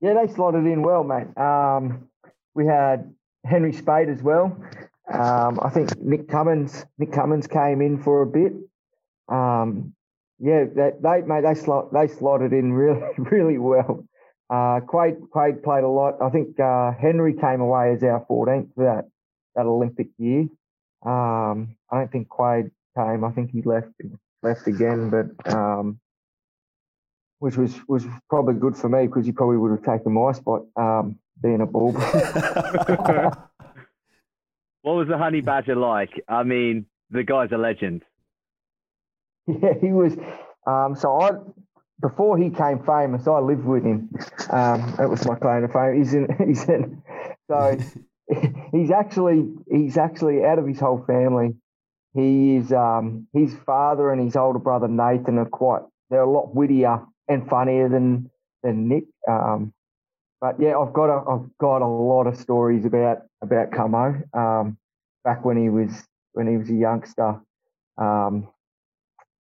[0.00, 1.36] Yeah, they slotted in well, mate.
[1.36, 2.08] Um,
[2.54, 4.56] we had Henry Speight as well.
[5.12, 6.84] Um, I think Nick Cummins.
[6.98, 8.52] Nick Cummins came in for a bit.
[9.28, 9.94] Um,
[10.38, 14.04] yeah, they, they mate they slot they slotted in really really well.
[14.50, 16.20] Uh, Quade Quade played a lot.
[16.20, 19.08] I think uh, Henry came away as our 14th for that
[19.54, 20.48] that Olympic year.
[21.04, 23.24] Um, I don't think Quade came.
[23.24, 23.88] I think he left
[24.42, 26.00] left again, but um,
[27.38, 30.62] which was was probably good for me because he probably would have taken my spot
[30.76, 31.96] um, being a bulb.
[34.82, 36.22] What was the honey badger like?
[36.28, 38.02] I mean, the guy's a legend.
[39.46, 40.12] yeah, he was.
[40.66, 41.30] Um, so I
[42.00, 44.10] before he came famous, I lived with him.
[44.50, 45.98] Um, that was my claim to fame.
[45.98, 46.28] He's in.
[46.46, 47.02] He's in.
[47.48, 47.78] So
[48.72, 51.54] he's actually he's actually out of his whole family.
[52.14, 55.82] He is um, his father and his older brother Nathan are quite.
[56.10, 58.30] They're a lot wittier and funnier than
[58.62, 59.04] than Nick.
[59.28, 59.72] Um,
[60.40, 64.22] but yeah, I've got a I've got a lot of stories about about Camo.
[64.34, 64.76] Um,
[65.24, 65.90] back when he was
[66.32, 67.40] when he was a youngster.
[67.98, 68.48] Um,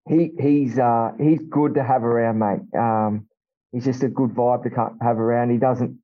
[0.08, 2.62] he he's uh, he's good to have around, mate.
[2.78, 3.28] Um,
[3.72, 5.52] he's just a good vibe to have around.
[5.52, 6.00] He doesn't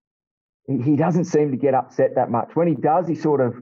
[0.67, 2.49] he, doesn't seem to get upset that much.
[2.53, 3.55] When he does, he sort of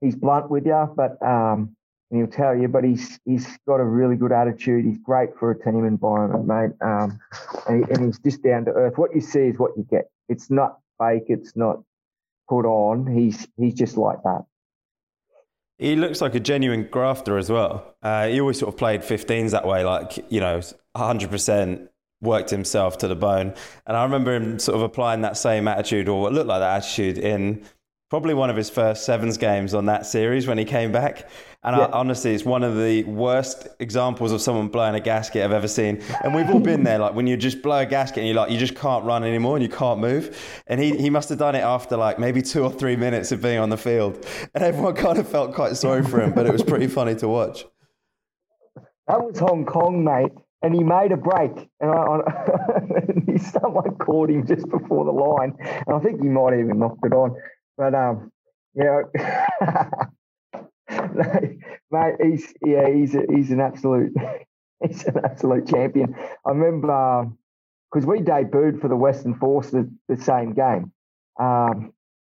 [0.00, 1.76] he's blunt with you, but um,
[2.10, 2.68] and he'll tell you.
[2.68, 4.84] But he's he's got a really good attitude.
[4.84, 6.86] He's great for a team environment, mate.
[6.86, 7.18] Um,
[7.68, 8.98] and, he, and he's just down to earth.
[8.98, 10.10] What you see is what you get.
[10.28, 11.24] It's not fake.
[11.28, 11.82] It's not
[12.48, 13.06] put on.
[13.06, 14.44] He's he's just like that.
[15.78, 17.94] He looks like a genuine grafter as well.
[18.02, 20.60] Uh, he always sort of played 15s that way, like, you know,
[20.94, 21.88] 100%
[22.20, 23.54] worked himself to the bone.
[23.86, 26.84] And I remember him sort of applying that same attitude or what looked like that
[26.84, 27.64] attitude in
[28.10, 31.30] probably one of his first sevens games on that series when he came back.
[31.62, 31.84] And Yeah.
[31.84, 35.68] I, honestly, it's one of the worst examples of someone blowing a gasket I've ever
[35.68, 36.00] seen.
[36.24, 38.50] And we've all been there, like when you just blow a gasket and you're like,
[38.50, 40.62] you just can't run anymore and you can't move.
[40.66, 43.42] And he, he must have done it after like maybe two or three minutes of
[43.42, 44.26] being on the field.
[44.54, 47.28] And everyone kind of felt quite sorry for him, but it was pretty funny to
[47.28, 47.66] watch.
[49.06, 50.32] That was Hong Kong, mate.
[50.62, 52.20] And he made a break, and, I, I,
[53.08, 56.60] and he someone caught him just before the line, and I think he might have
[56.60, 57.34] even knocked it on.
[57.78, 58.30] But um,
[58.74, 59.00] yeah,
[61.90, 64.14] mate, he's yeah, he's a, he's an absolute
[64.86, 66.14] he's an absolute champion.
[66.46, 67.30] I remember
[67.92, 70.92] because we debuted for the Western Force the, the same game,
[71.38, 71.92] um,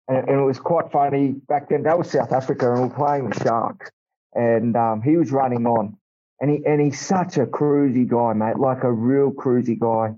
[0.08, 1.84] and, and it was quite funny back then.
[1.84, 3.92] That was South Africa, and we were playing the Sharks,
[4.34, 5.98] and um, he was running on
[6.42, 10.16] and he and he's such a cruisy guy, mate, like a real cruisy guy.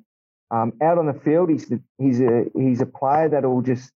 [0.49, 3.91] Um, out on the field, he's the, he's a he's a player that'll just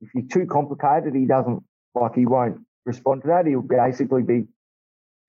[0.00, 1.62] if you're too complicated, he doesn't
[1.94, 2.60] like he won't
[2.90, 3.46] respond to that.
[3.46, 4.46] He'll basically be,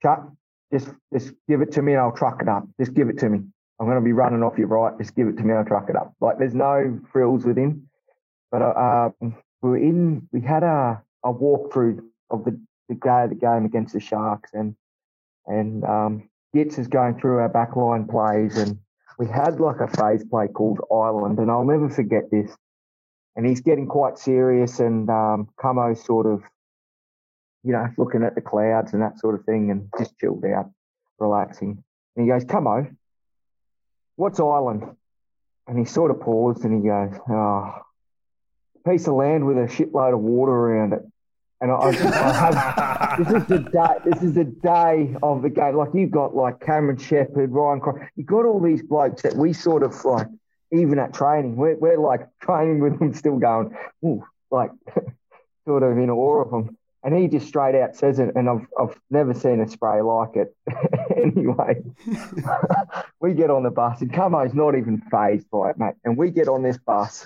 [0.02, 0.28] Chuck,
[0.72, 2.64] just just give it to me and I'll truck it up.
[2.80, 3.40] Just give it to me.
[3.80, 4.98] I'm going to be running off your right.
[4.98, 6.14] Just give it to me and I'll truck it up.
[6.22, 7.90] Like there's no frills with him.
[8.52, 10.28] But uh, um, we were in.
[10.32, 12.00] We had a a walkthrough
[12.30, 12.60] of the
[12.90, 14.76] the day of the game against the Sharks and
[15.48, 18.78] and um, Gitz is going through our backline plays, and
[19.18, 22.52] we had like a phase play called Island, and I'll never forget this.
[23.36, 26.44] And he's getting quite serious, and um, Camo sort of,
[27.64, 30.72] you know, looking at the clouds and that sort of thing, and just chilled out,
[31.20, 31.84] relaxing.
[32.16, 32.90] And he goes, Camo,
[34.16, 34.84] what's Island?
[35.68, 37.74] And he sort of paused, and he goes, oh,
[38.88, 41.02] piece of land with a shitload of water around it.
[41.62, 44.10] And I, I, I have, this is the day.
[44.12, 45.76] This is the day of the game.
[45.76, 47.80] Like you've got like Cameron Shepherd, Ryan.
[47.80, 50.28] Cro- You've got all these blokes that we sort of like.
[50.74, 54.72] Even at training, we're we're like training with them, still going, ooh, like
[55.68, 56.78] sort of in awe of them.
[57.04, 60.36] And he just straight out says it, and I've I've never seen a spray like
[60.36, 60.56] it.
[61.16, 61.82] anyway,
[63.20, 65.96] we get on the bus, and Camo's not even phased by it, mate.
[66.04, 67.26] And we get on this bus,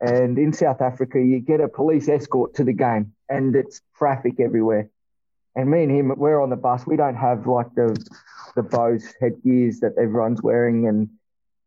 [0.00, 4.40] and in South Africa, you get a police escort to the game, and it's traffic
[4.40, 4.90] everywhere.
[5.56, 6.86] And me and him, we're on the bus.
[6.86, 7.96] We don't have like the
[8.54, 11.08] the Bose headgears that everyone's wearing and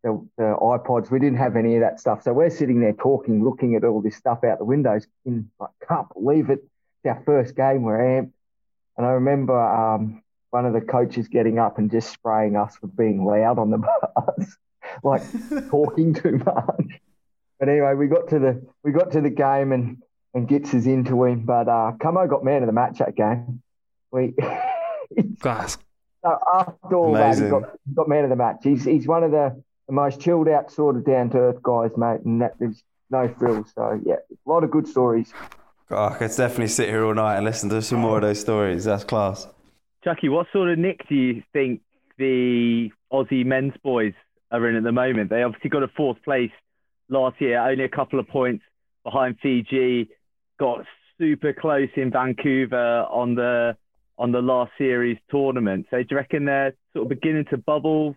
[0.04, 1.12] the, the iPods.
[1.12, 2.24] We didn't have any of that stuff.
[2.24, 5.08] So we're sitting there talking, looking at all this stuff out the windows.
[5.26, 6.64] In like, can't believe it.
[7.08, 7.84] It's our first game.
[7.84, 8.32] We're amped.
[8.98, 12.88] And I remember um, one of the coaches getting up and just spraying us for
[12.88, 13.78] being loud on the
[14.38, 14.58] bus,
[15.04, 15.22] like
[15.70, 17.02] talking too much.
[17.60, 20.02] But anyway, we got to the we got to the game and
[20.34, 21.46] and Gitz is into him.
[21.46, 23.62] But uh, Camo got man of the match that game.
[24.12, 24.34] We
[25.40, 25.78] Class.
[26.24, 27.50] so after all that, he Amazing.
[27.50, 28.58] got, he got man of the match.
[28.64, 31.92] He's he's one of the, the most chilled out, sort of down to earth guys,
[31.96, 32.22] mate.
[32.26, 33.72] And that there's no frills.
[33.76, 35.32] So yeah, a lot of good stories.
[35.90, 38.42] Oh, I could definitely sit here all night and listen to some more of those
[38.42, 38.84] stories.
[38.84, 39.48] That's class.
[40.04, 41.82] Chucky, what sort of nick do you think
[42.18, 44.14] the Aussie men's boys
[44.52, 45.30] are in at the moment?
[45.30, 46.52] They obviously got a fourth place
[47.10, 48.64] last year, only a couple of points
[49.04, 50.10] behind Fiji.
[50.60, 50.86] Got
[51.18, 53.78] super close in Vancouver on the
[54.18, 55.86] on the last series tournament.
[55.90, 58.16] So do you reckon they're sort of beginning to bubble?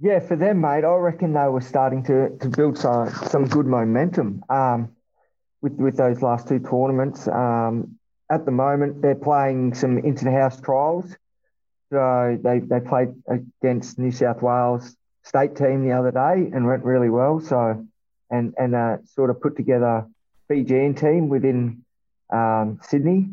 [0.00, 3.66] Yeah, for them, mate, I reckon they were starting to, to build some some good
[3.66, 4.90] momentum um,
[5.62, 7.26] with with those last two tournaments.
[7.28, 7.98] Um,
[8.30, 11.16] at the moment, they're playing some inter-house trials.
[11.90, 16.84] So they, they played against New South Wales state team the other day and went
[16.84, 17.40] really well.
[17.40, 17.86] So
[18.30, 20.06] and and uh, sort of put together
[20.48, 21.84] Fijian team within
[22.32, 23.28] um, Sydney,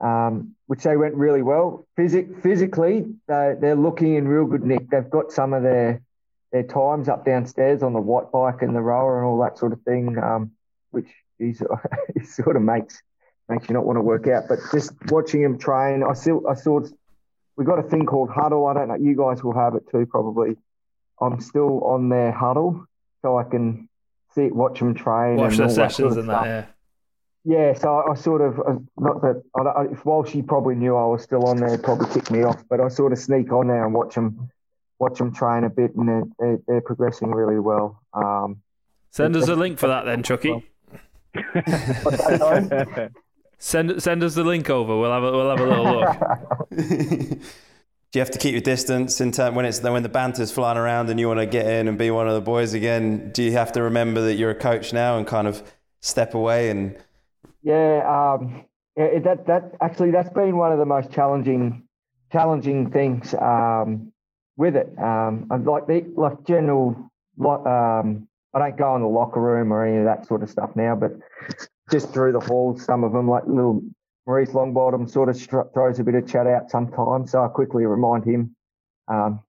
[0.00, 1.86] um, which they went really well.
[1.96, 4.90] Physic, physically, they, they're looking in real good nick.
[4.90, 6.02] They've got some of their
[6.52, 9.72] their times up downstairs on the white bike and the rower and all that sort
[9.72, 10.52] of thing, um,
[10.90, 11.08] which
[11.38, 11.62] is
[12.14, 13.02] it sort of makes
[13.48, 14.44] makes you not want to work out.
[14.48, 16.80] But just watching him train, I still I saw
[17.56, 18.66] we got a thing called huddle.
[18.66, 18.96] I don't know.
[18.96, 20.56] You guys will have it too, probably.
[21.20, 22.86] I'm still on their huddle,
[23.22, 23.88] so I can
[24.34, 25.36] see watch them train.
[25.36, 26.44] Watch their all sessions sort of and stuff.
[26.44, 26.48] that.
[26.48, 26.66] Yeah.
[27.44, 30.94] Yeah, so I, I sort of uh, not that I, I, while she probably knew
[30.94, 32.62] I was still on there, probably kicked me off.
[32.68, 34.50] But I sort of sneak on there and watch them,
[34.98, 38.02] watch them train a bit, and they're, they're, they're progressing really well.
[38.12, 38.60] Um,
[39.12, 40.62] Send us a link for that then, Chucky.
[42.02, 42.70] What's that, sorry?
[43.58, 44.96] Send send us the link over.
[44.96, 46.20] We'll have a, we'll have a little look.
[48.10, 50.78] Do you have to keep your distance in term when it's when the banter's flying
[50.78, 53.30] around and you want to get in and be one of the boys again?
[53.32, 55.62] Do you have to remember that you're a coach now and kind of
[56.00, 56.96] step away and
[57.62, 58.64] Yeah, um,
[58.96, 61.82] yeah, that that actually that's been one of the most challenging
[62.32, 64.12] challenging things um,
[64.56, 64.88] with it.
[64.98, 69.84] Um, like the like general, like, um, I don't go in the locker room or
[69.84, 71.12] any of that sort of stuff now, but
[71.90, 73.82] just through the halls, some of them like little
[74.26, 77.86] Maurice Longbottom sort of str- throws a bit of chat out sometimes, so I quickly
[77.86, 78.54] remind him.
[79.08, 79.40] Um,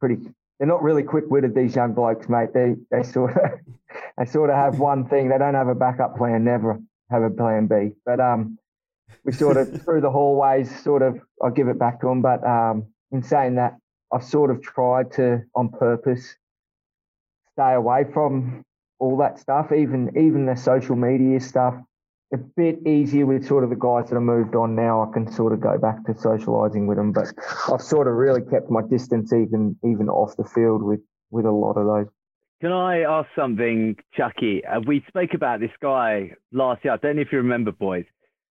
[0.00, 0.16] pretty,
[0.58, 2.54] they're not really quick witted these young blokes, mate.
[2.54, 3.50] They they sort of
[4.18, 5.28] they sort of have one thing.
[5.28, 6.44] They don't have a backup plan.
[6.44, 6.78] Never
[7.10, 7.92] have a plan B.
[8.04, 8.58] But um,
[9.24, 12.22] we sort of through the hallways, sort of, I give it back to them.
[12.22, 13.76] But um, in saying that,
[14.12, 16.34] I've sort of tried to, on purpose,
[17.52, 18.64] stay away from
[18.98, 21.74] all that stuff, even even the social media stuff.
[22.34, 25.02] A bit easier with sort of the guys that have moved on now.
[25.02, 27.26] I can sort of go back to socialising with them, but
[27.70, 31.00] I've sort of really kept my distance even even off the field with
[31.30, 32.06] with a lot of those.
[32.62, 34.64] Can I ask something, Chucky?
[34.64, 36.94] Uh, we spoke about this guy last year.
[36.94, 38.04] I don't know if you remember, boys,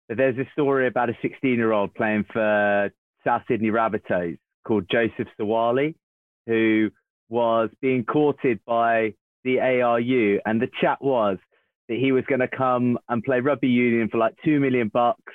[0.08, 2.90] but there's a story about a 16 year old playing for
[3.24, 5.94] South Sydney Rabbitohs called Joseph Suaalii,
[6.46, 6.90] who
[7.30, 9.14] was being courted by
[9.44, 10.40] the ARU.
[10.44, 11.38] And the chat was
[11.88, 15.32] that he was going to come and play rugby union for like 2 million bucks.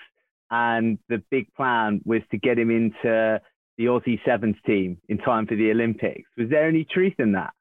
[0.51, 3.41] And the big plan was to get him into
[3.77, 6.29] the Aussie Sevens team in time for the Olympics.
[6.37, 7.53] Was there any truth in that?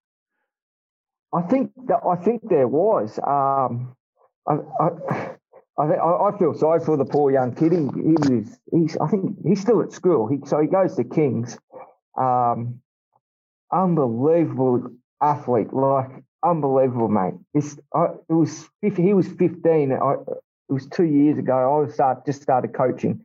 [1.32, 3.18] I think that I think there was.
[3.18, 3.97] Um,
[4.47, 5.37] I, I,
[5.76, 7.72] I I feel sorry for the poor young kid.
[7.72, 8.59] He, he was.
[8.70, 8.97] He's.
[8.99, 10.28] I think he's still at school.
[10.28, 11.59] He, so he goes to Kings.
[12.16, 12.80] Um,
[13.75, 15.72] unbelievable athlete.
[15.72, 16.11] Like
[16.45, 17.35] unbelievable, mate.
[17.55, 17.64] It
[18.29, 18.68] was.
[18.81, 19.93] He was fifteen.
[19.93, 20.14] I,
[20.68, 21.55] it was two years ago.
[21.55, 23.25] I was start just started coaching,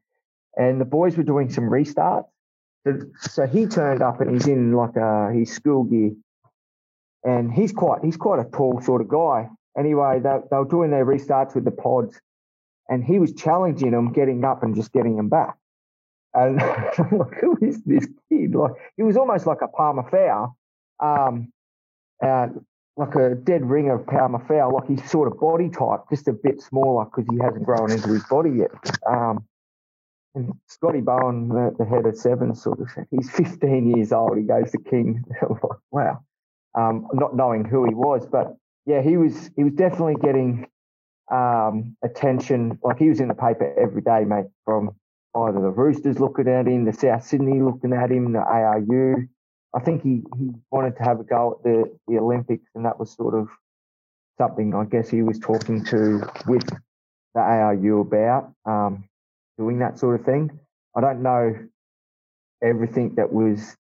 [0.58, 2.26] and the boys were doing some restarts.
[2.88, 6.12] So, so he turned up and he's in like uh his school gear
[7.24, 9.50] and he's quite he's quite a tall sort of guy.
[9.78, 12.20] Anyway, they, they were doing their restarts with the pods,
[12.88, 15.56] and he was challenging them, getting up and just getting them back.
[16.34, 18.56] And I'm like, who is this kid?
[18.56, 20.56] Like he was almost like a Palmer Fowl,
[21.00, 21.52] um,
[22.24, 22.48] uh,
[22.98, 24.74] like a dead ringer of Palmer Fowl.
[24.74, 28.10] Like he's sort of body type, just a bit smaller because he hasn't grown into
[28.10, 28.72] his body yet.
[29.08, 29.46] Um,
[30.36, 34.38] and Scotty Bowen, the, the head of seven, sort of, he's 15 years old.
[34.38, 35.24] He goes to King.
[35.92, 36.22] wow
[36.76, 38.26] um, not knowing who he was.
[38.26, 38.56] But
[38.86, 40.68] yeah, he was he was definitely getting
[41.32, 42.80] um, attention.
[42.84, 44.48] Like he was in the paper every day, mate.
[44.66, 44.96] From
[45.36, 49.28] either the Roosters looking at him, the South Sydney looking at him, the ARU.
[49.76, 53.00] I think he, he wanted to have a go at the, the Olympics, and that
[53.00, 53.48] was sort of
[54.38, 56.68] something I guess he was talking to with
[57.36, 59.04] the ARU about um,
[59.58, 60.60] doing that sort of thing.
[60.96, 61.56] I don't know
[62.64, 63.76] everything that was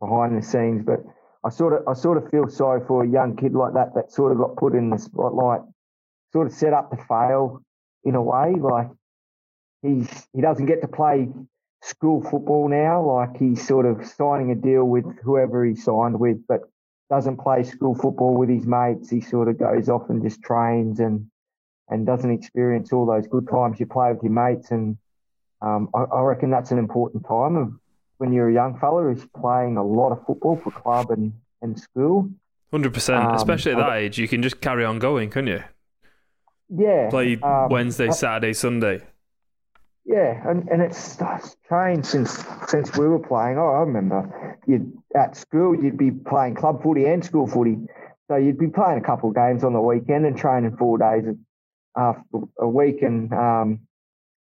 [0.00, 1.00] behind the scenes, but
[1.44, 4.10] I sort of I sort of feel sorry for a young kid like that that
[4.10, 5.60] sort of got put in the spotlight,
[6.32, 7.62] sort of set up to fail
[8.04, 8.54] in a way.
[8.58, 8.88] Like
[9.82, 11.28] he's he doesn't get to play
[11.82, 13.02] school football now.
[13.02, 16.62] Like he's sort of signing a deal with whoever he signed with, but
[17.10, 19.10] doesn't play school football with his mates.
[19.10, 21.28] He sort of goes off and just trains and
[21.88, 24.70] and doesn't experience all those good times you play with your mates.
[24.70, 24.98] And
[25.62, 27.72] um, I, I reckon that's an important time of
[28.18, 31.78] when you're a young fella is playing a lot of football for club and, and
[31.78, 32.28] school.
[32.70, 35.62] Hundred percent, Um, especially at that age, you can just carry on going, can't you?
[36.68, 37.08] Yeah.
[37.08, 39.02] Play um, Wednesday, Saturday, Sunday.
[40.08, 43.58] Yeah, and, and it's, it's changed since since we were playing.
[43.58, 47.76] Oh, I remember you'd at school you'd be playing club footy and school footy,
[48.26, 51.24] so you'd be playing a couple of games on the weekend and training four days
[51.94, 52.22] after
[52.58, 53.80] a week, and um,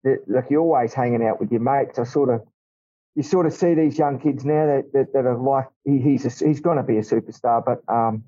[0.05, 1.99] the, like you're always hanging out with your mates.
[1.99, 2.43] I sort of
[3.17, 6.25] you sort of see these young kids now that, that, that are like he, he's
[6.25, 8.23] a, he's going to be a superstar, but um,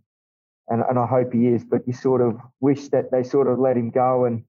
[0.66, 1.64] and and I hope he is.
[1.64, 4.42] But you sort of wish that they sort of let him go and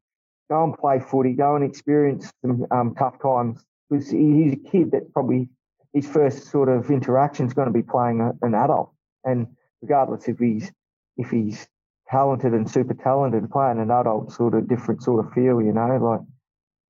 [0.52, 4.92] go and play footy, go and experience some um, tough times because he's a kid
[4.92, 5.48] that probably
[5.94, 8.92] his first sort of interaction is going to be playing a, an adult,
[9.24, 9.48] and
[9.82, 10.72] regardless if he's
[11.18, 11.68] if he's
[12.10, 15.98] talented and super talented, playing an adult sort of different sort of feel, you know,
[15.98, 16.22] like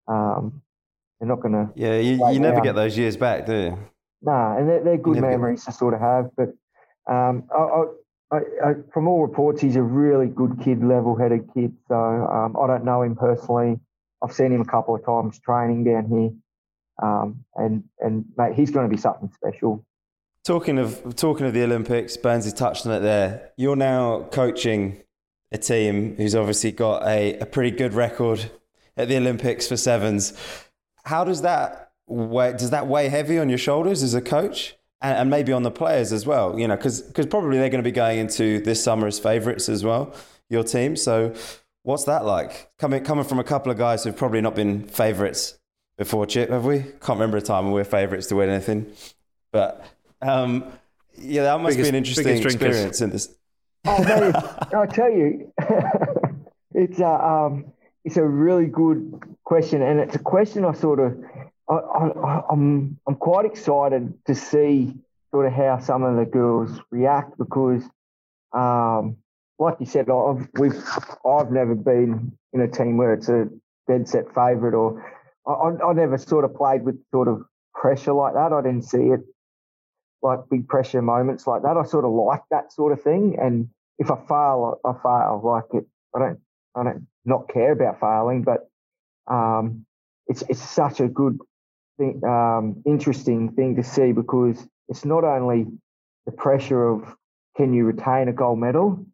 [0.07, 0.61] um,
[1.19, 1.69] they're not going to.
[1.75, 2.63] Yeah, you, you never now.
[2.63, 3.77] get those years back, do you?
[4.23, 6.29] Nah, and they're, they're good memories to sort of have.
[6.35, 6.49] But
[7.11, 7.83] um, I, I,
[8.31, 11.75] I, I, from all reports, he's a really good kid, level-headed kid.
[11.87, 13.79] So um, I don't know him personally.
[14.23, 16.31] I've seen him a couple of times training down here,
[17.01, 19.83] um, and and mate, he's going to be something special.
[20.43, 23.51] Talking of talking of the Olympics, Burnsy touched on it there.
[23.57, 25.03] You're now coaching
[25.51, 28.51] a team who's obviously got a, a pretty good record
[28.95, 30.33] at the Olympics for sevens.
[31.05, 32.53] How does that weigh?
[32.53, 35.71] Does that weigh heavy on your shoulders as a coach, and, and maybe on the
[35.71, 36.57] players as well?
[36.59, 39.83] You know, because probably they're going to be going into this summer as favourites as
[39.83, 40.13] well.
[40.49, 40.95] Your team.
[40.95, 41.33] So,
[41.83, 42.71] what's that like?
[42.77, 45.57] Coming coming from a couple of guys who've probably not been favourites
[45.97, 46.25] before.
[46.25, 46.79] Chip, have we?
[46.79, 48.91] Can't remember a time when we we're favourites to win anything,
[49.51, 49.85] but.
[50.21, 50.65] Um,
[51.17, 52.63] yeah, that must Biggest- be an interesting biggest drinkers.
[52.67, 53.35] experience in this.
[53.85, 54.33] Oh man,
[54.75, 55.51] I tell you,
[56.73, 57.65] it's a um,
[58.05, 61.17] it's a really good question, and it's a question I sort of,
[61.71, 64.93] I'm I'm quite excited to see
[65.31, 67.83] sort of how some of the girls react because,
[68.53, 69.17] um,
[69.57, 70.83] like you said, I've we've
[71.25, 73.47] I've never been in a team where it's a
[73.87, 75.05] dead set favourite, or
[75.47, 77.43] I, I I never sort of played with sort of
[77.73, 78.51] pressure like that.
[78.51, 79.21] I didn't see it
[80.21, 81.77] like big pressure moments like that.
[81.77, 83.37] I sort of like that sort of thing.
[83.41, 85.41] And if I fail, I I fail.
[85.43, 86.39] Like it, I don't,
[86.75, 88.69] I don't not care about failing, but
[89.27, 89.85] um,
[90.27, 91.39] it's it's such a good
[92.23, 95.67] um, interesting thing to see because it's not only
[96.25, 97.15] the pressure of
[97.55, 99.05] can you retain a gold medal.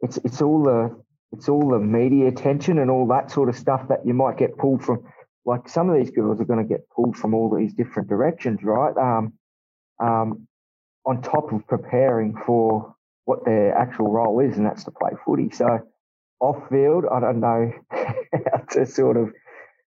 [0.00, 1.02] It's it's all the
[1.32, 4.56] it's all the media attention and all that sort of stuff that you might get
[4.58, 5.04] pulled from.
[5.44, 8.60] Like some of these girls are going to get pulled from all these different directions,
[8.62, 8.96] right?
[8.96, 9.32] Um,
[10.02, 10.46] um,
[11.06, 15.50] on top of preparing for what their actual role is, and that's to play footy.
[15.50, 15.80] So
[16.40, 19.30] off field, I don't know how to sort of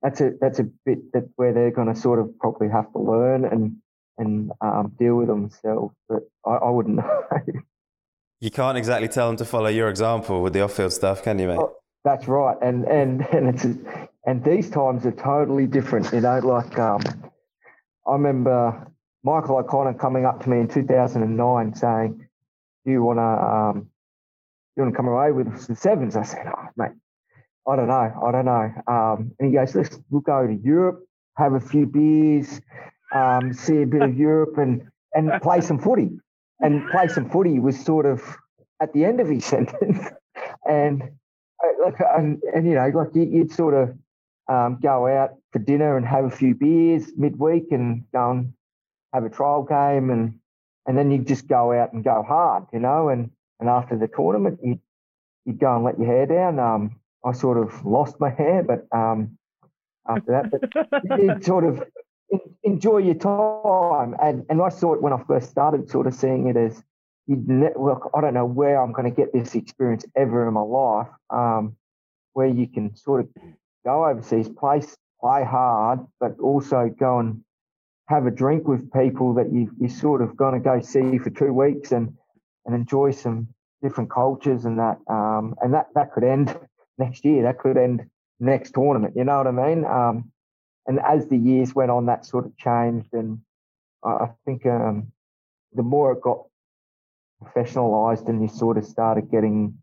[0.03, 2.99] that's a that's a bit that where they're going to sort of probably have to
[2.99, 3.77] learn and
[4.19, 5.95] and um, deal with themselves.
[6.09, 7.29] But I, I wouldn't know.
[8.41, 11.49] You can't exactly tell them to follow your example with the off-field stuff, can you,
[11.49, 11.59] mate?
[11.61, 13.65] Oh, That's right, and and and it's
[14.25, 16.13] and these times are totally different.
[16.13, 17.03] You know, like um,
[18.07, 18.87] I remember
[19.23, 22.27] Michael O'Connor coming up to me in 2009 saying,
[22.87, 23.91] "Do you want to um,
[24.77, 26.93] you want to come away with the sevens?" I said, "Oh, mate,
[27.71, 31.05] I don't know, I don't know." Um, and he goes, "Let's we'll go to Europe,
[31.37, 32.61] have a few beers,
[33.15, 36.11] um, see a bit of Europe, and and play some footy."
[36.63, 38.23] And play some footy was sort of
[38.83, 39.99] at the end of his sentence,
[40.69, 41.03] and
[41.83, 43.97] like and, and you know like you, you'd sort of
[44.49, 48.53] um, go out for dinner and have a few beers midweek and go and
[49.13, 50.35] have a trial game and
[50.87, 54.09] and then you just go out and go hard you know and and after the
[54.09, 54.79] tournament you
[55.45, 58.87] you go and let your hair down um I sort of lost my hair but
[58.97, 59.39] um
[60.09, 61.83] after that but you sort of
[62.63, 64.15] enjoy your time.
[64.23, 66.83] And and I saw it when I first started sort of seeing it as
[67.27, 70.55] you'd ne- look, I don't know where I'm going to get this experience ever in
[70.55, 71.77] my life, um,
[72.33, 73.29] where you can sort of
[73.85, 74.83] go overseas, play
[75.21, 77.43] play hard, but also go and
[78.09, 81.31] have a drink with people that you you sort of going to go see for
[81.31, 82.17] two weeks and
[82.67, 83.49] and enjoy some
[83.83, 86.55] different cultures and that um, and that that could end
[86.99, 87.43] next year.
[87.45, 88.07] That could end
[88.39, 89.15] next tournament.
[89.17, 89.85] You know what I mean?
[89.85, 90.33] Um,
[90.87, 93.41] and as the years went on, that sort of changed, and
[94.05, 95.13] I think um,
[95.75, 96.47] the more it got
[97.43, 99.79] professionalized and you sort of started getting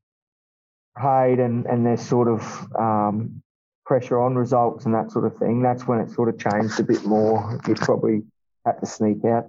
[0.99, 3.41] paid and, and there's sort of um,
[3.85, 6.83] pressure on results and that sort of thing, that's when it sort of changed a
[6.83, 7.59] bit more.
[7.67, 8.23] You probably
[8.65, 9.45] had to sneak out,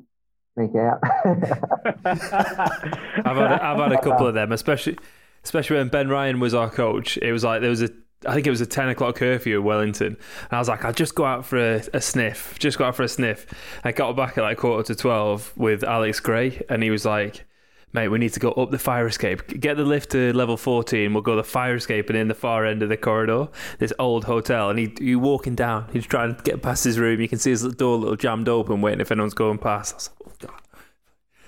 [0.55, 1.01] sneak out.
[2.05, 4.99] I've had a, I've had a couple of them, especially
[5.49, 7.17] especially when Ben Ryan was our coach.
[7.23, 7.89] It was like there was a
[8.27, 10.93] I think it was a ten o'clock curfew in Wellington, and I was like, I'll
[10.93, 13.47] just go out for a, a sniff, just go out for a sniff.
[13.83, 17.45] I got back at like quarter to twelve with Alex Gray, and he was like.
[17.95, 19.47] Mate, we need to go up the fire escape.
[19.59, 21.15] Get the lift to level 14.
[21.15, 24.25] We'll go the fire escape and in the far end of the corridor, this old
[24.25, 24.69] hotel.
[24.69, 27.19] And he, you walking down, he's trying to get past his room.
[27.19, 29.95] You can see his door little jammed open, waiting if anyone's going past.
[29.95, 30.61] I was like, oh, God.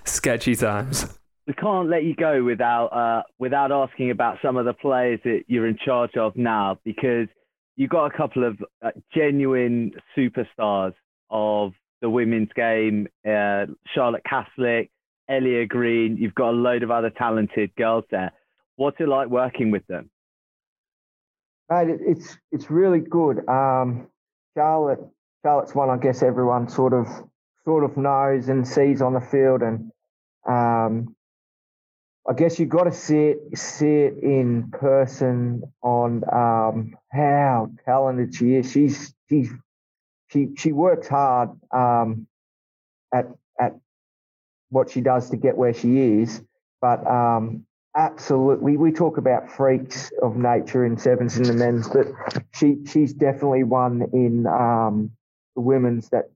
[0.06, 1.18] Sketchy times.
[1.46, 5.44] We can't let you go without uh, without asking about some of the players that
[5.48, 7.26] you're in charge of now because
[7.76, 10.94] you've got a couple of uh, genuine superstars
[11.30, 13.08] of the women's game.
[13.26, 14.90] Uh, Charlotte Caslick,
[15.30, 16.16] Ellia Green.
[16.16, 18.32] You've got a load of other talented girls there.
[18.76, 20.10] What's it like working with them?
[21.70, 23.48] Mate, it's it's really good.
[23.48, 24.08] Um,
[24.56, 25.00] Charlotte,
[25.44, 27.06] Charlotte's one I guess everyone sort of
[27.64, 29.92] sort of knows and sees on the field, and
[30.48, 31.14] um,
[32.28, 38.34] I guess you've got to see it see it in person on um, how talented
[38.34, 38.70] she is.
[38.70, 39.50] She's she's
[40.28, 42.26] she she works hard um,
[43.12, 43.26] at
[43.58, 43.74] at
[44.68, 46.42] what she does to get where she is,
[46.80, 47.64] but um,
[47.96, 52.06] absolutely we talk about freaks of nature in sevens and the men's, but
[52.54, 55.10] she she's definitely one in um,
[55.56, 56.30] the women's that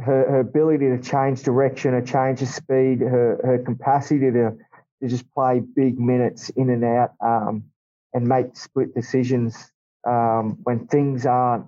[0.00, 4.56] her, her ability to change direction, her change of speed, her her capacity to
[5.02, 7.64] to just play big minutes in and out um,
[8.14, 9.72] and make split decisions
[10.06, 11.66] um, when things aren't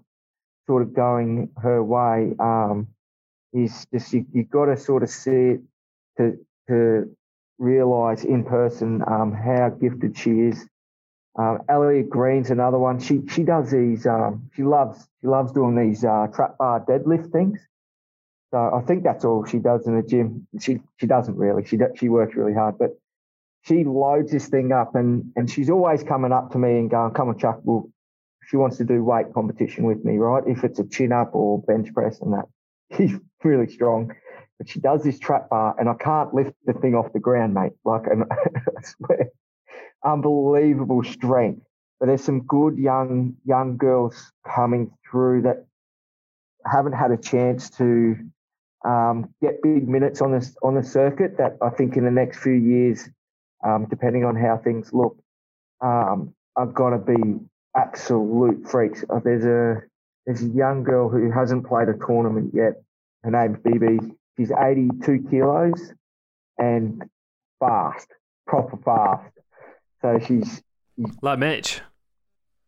[0.66, 2.86] sort of going her way um,
[3.52, 5.60] is just you you got to sort of see it
[6.16, 7.16] to to
[7.58, 10.66] realise in person um, how gifted she is.
[11.36, 13.00] Um, Ellia Green's another one.
[13.00, 14.06] She she does these.
[14.06, 17.60] Um, she loves she loves doing these uh, trap bar deadlift things.
[18.52, 20.46] So I think that's all she does in the gym.
[20.60, 21.64] She she doesn't really.
[21.64, 22.96] She she works really hard, but
[23.64, 27.12] she loads this thing up, and and she's always coming up to me and going,
[27.12, 27.60] "Come on, Chuck.
[27.62, 27.90] Well,
[28.46, 30.42] she wants to do weight competition with me, right?
[30.46, 32.44] If it's a chin up or bench press and that,
[32.96, 34.12] she's really strong."
[34.58, 37.54] But she does this trap bar, and I can't lift the thing off the ground,
[37.54, 37.72] mate.
[37.84, 39.30] Like, and I swear,
[40.04, 41.62] unbelievable strength.
[41.98, 45.66] But there's some good young young girls coming through that
[46.66, 48.16] haven't had a chance to
[48.84, 51.38] um, get big minutes on this on the circuit.
[51.38, 53.08] That I think in the next few years,
[53.64, 55.16] um, depending on how things look,
[55.80, 57.40] um, I've got to be
[57.76, 59.04] absolute freaks.
[59.10, 59.82] Uh, There's a
[60.26, 62.82] there's a young girl who hasn't played a tournament yet.
[63.24, 64.14] Her name's BB.
[64.38, 65.92] She's 82 kilos
[66.58, 67.02] and
[67.60, 68.08] fast,
[68.46, 69.30] proper fast.
[70.00, 70.62] So she's
[71.22, 71.80] Like Mitch.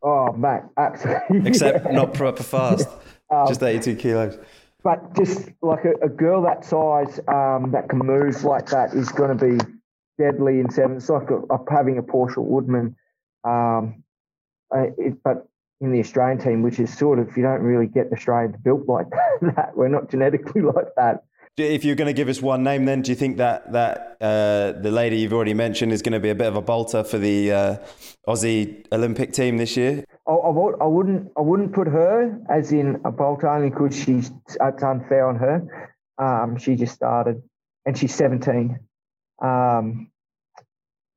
[0.02, 1.48] oh mate, absolutely.
[1.48, 2.88] Except not proper fast.
[3.30, 4.38] Um, Just 82 kilos.
[4.84, 9.08] but just like a, a girl that size um, that can move like that is
[9.10, 9.64] going to be
[10.18, 10.96] deadly in seven.
[10.96, 12.96] It's like a, having a Portia Woodman,
[13.44, 14.02] um,
[14.74, 15.48] uh, it, but
[15.80, 19.06] in the Australian team, which is sort of you don't really get Australians built like
[19.42, 19.76] that.
[19.76, 21.24] We're not genetically like that.
[21.58, 24.72] If you're going to give us one name, then do you think that that uh,
[24.78, 27.16] the lady you've already mentioned is going to be a bit of a bolter for
[27.16, 27.76] the uh,
[28.28, 30.04] Aussie Olympic team this year?
[30.28, 34.30] I, I, I wouldn't I wouldn't put her as in a bolter only because she's
[34.60, 35.92] it's unfair on her.
[36.18, 37.42] Um, she just started
[37.86, 38.78] and she's 17.
[39.42, 40.10] Um,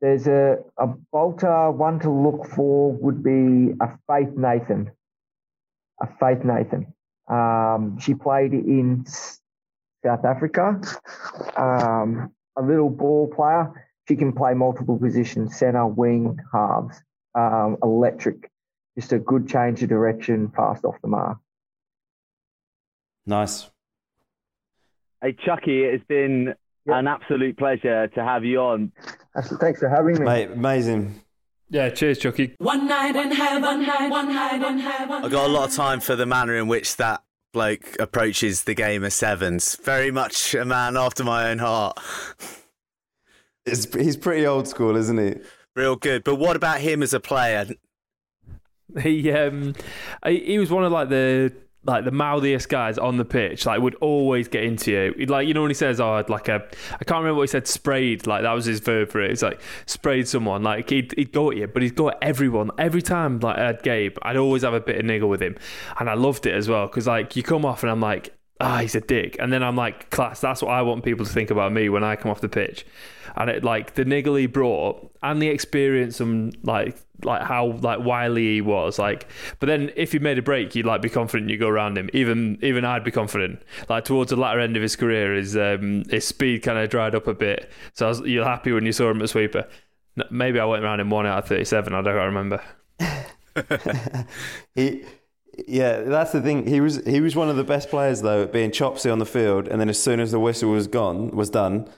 [0.01, 4.91] there's a, a bolter one to look for would be a Faith Nathan.
[6.01, 6.93] A Faith Nathan.
[7.28, 10.82] Um, she played in South Africa.
[11.57, 13.89] Um, a little ball player.
[14.07, 17.01] She can play multiple positions: centre, wing, halves.
[17.36, 18.49] Um, electric
[18.99, 21.38] just a good change of direction, fast off the mark.
[23.26, 23.70] Nice.
[25.22, 26.53] Hey, Chucky, it has been
[26.92, 28.92] an absolute pleasure to have you on.
[29.60, 30.26] Thanks for having me.
[30.26, 31.22] Mate, amazing.
[31.70, 32.56] Yeah, cheers, Chucky.
[32.58, 33.62] One night in heaven,
[34.10, 35.24] one night, in heaven.
[35.24, 37.24] I got a lot of time for the manner in which that
[37.54, 39.76] bloke approaches the game of sevens.
[39.76, 42.00] Very much a man after my own heart.
[43.66, 45.36] It's, he's pretty old school, isn't he?
[45.76, 46.24] Real good.
[46.24, 47.68] But what about him as a player?
[49.02, 49.76] He um,
[50.26, 51.54] he he was one of like the
[51.86, 53.66] like the mouthiest guys on the pitch.
[53.66, 55.26] Like would always get into you.
[55.26, 56.56] Like you know when he says, "Oh, I'd like a,"
[56.93, 57.68] I can't remember what he said.
[57.68, 58.28] Sprayed.
[58.28, 59.32] Like that was his verb for it.
[59.32, 60.64] It's like sprayed someone.
[60.64, 63.39] Like he'd he'd go at you, but he'd go at everyone every time.
[63.39, 65.56] Like I had Gabe, I'd always have a bit of niggle with him,
[66.00, 68.36] and I loved it as well because like you come off and I'm like.
[68.62, 70.42] Ah, he's a dick, and then I'm like, class.
[70.42, 72.86] That's what I want people to think about me when I come off the pitch,
[73.38, 78.00] and it like the niggle he brought and the experience and like like how like
[78.00, 79.28] wily he was like
[79.60, 82.10] but then if he made a break you'd like be confident you go around him.
[82.14, 83.62] Even even I'd be confident.
[83.88, 87.16] Like towards the latter end of his career his um his speed kind of dried
[87.16, 87.70] up a bit.
[87.94, 89.68] So was, you're happy when you saw him at sweeper?
[90.30, 92.62] Maybe I went around him one out of 37 I don't remember.
[94.76, 95.04] He,
[95.68, 96.68] yeah, that's the thing.
[96.68, 99.26] He was he was one of the best players though, at being chopsy on the
[99.26, 99.68] field.
[99.68, 101.90] And then as soon as the whistle was gone, was done,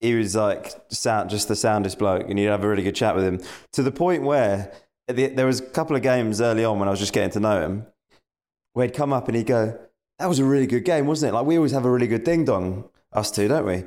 [0.00, 3.14] he was like sound just the soundest bloke, and you'd have a really good chat
[3.14, 3.40] with him.
[3.72, 4.72] To the point where
[5.08, 7.40] the, there was a couple of games early on when I was just getting to
[7.40, 7.86] know him,
[8.72, 9.78] where he'd come up and he'd go,
[10.18, 11.34] "That was a really good game, wasn't it?
[11.34, 13.84] Like we always have a really good ding dong, us two, don't we?"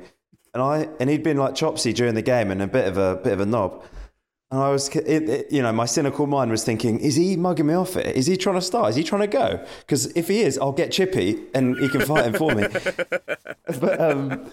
[0.52, 3.16] And I and he'd been like chopsy during the game and a bit of a
[3.16, 3.84] bit of a knob.
[4.50, 7.66] And I was, it, it, you know, my cynical mind was thinking, is he mugging
[7.66, 8.16] me off it?
[8.16, 8.90] Is he trying to start?
[8.90, 9.64] Is he trying to go?
[9.80, 12.66] Because if he is, I'll get Chippy and he can fight him for me.
[13.80, 14.50] but um,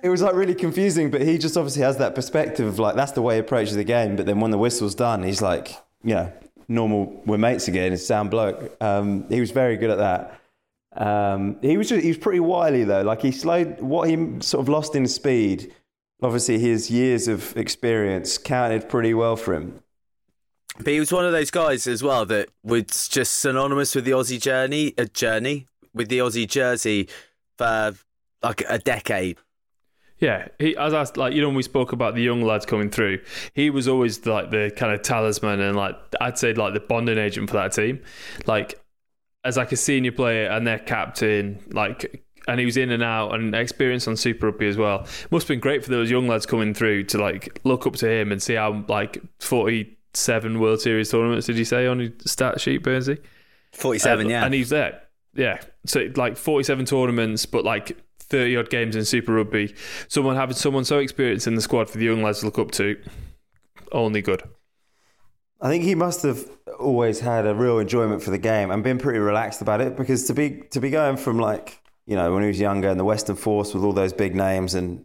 [0.00, 1.10] it was like really confusing.
[1.10, 3.82] But he just obviously has that perspective of like, that's the way he approaches the
[3.82, 4.14] game.
[4.14, 5.70] But then when the whistle's done, he's like,
[6.04, 6.32] you know,
[6.68, 8.76] normal, we're mates again, it's sound bloke.
[8.80, 10.40] Um, he was very good at that.
[10.96, 13.02] Um, he was just, he was pretty wily though.
[13.02, 15.72] Like he slowed what he sort of lost in speed.
[16.22, 19.80] Obviously, his years of experience counted pretty well for him.
[20.78, 24.10] But he was one of those guys as well that was just synonymous with the
[24.12, 27.08] Aussie journey, a journey with the Aussie jersey
[27.56, 27.94] for
[28.42, 29.38] like a decade.
[30.18, 32.90] Yeah, he as I like you know when we spoke about the young lads coming
[32.90, 33.20] through,
[33.52, 37.18] he was always like the kind of talisman and like I'd say like the bonding
[37.18, 38.00] agent for that team.
[38.46, 38.80] Like
[39.44, 43.34] as like a senior player and their captain, like and he was in and out
[43.34, 45.06] and experience on Super Rugby as well.
[45.30, 48.08] Must have been great for those young lads coming through to like look up to
[48.10, 52.10] him and see how like forty seven World Series tournaments did you say on your
[52.24, 53.18] stat sheet, Burnsy?
[53.72, 54.44] 47, Uh, yeah.
[54.44, 55.02] And he's there.
[55.34, 55.60] Yeah.
[55.86, 59.74] So like 47 tournaments, but like 30 odd games in Super Rugby.
[60.06, 62.70] Someone having someone so experienced in the squad for the young lads to look up
[62.72, 62.96] to,
[63.90, 64.44] only good.
[65.60, 66.44] I think he must have
[66.78, 70.26] always had a real enjoyment for the game and been pretty relaxed about it because
[70.26, 73.04] to be to be going from like you know when he was younger in the
[73.04, 75.04] Western Force with all those big names and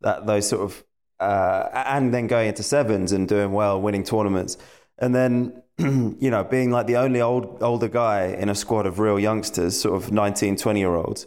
[0.00, 0.84] that those sort of
[1.20, 4.56] uh, and then going into sevens and doing well, winning tournaments,
[4.98, 8.98] and then you know being like the only old older guy in a squad of
[8.98, 11.26] real youngsters, sort of 19, 20 year olds.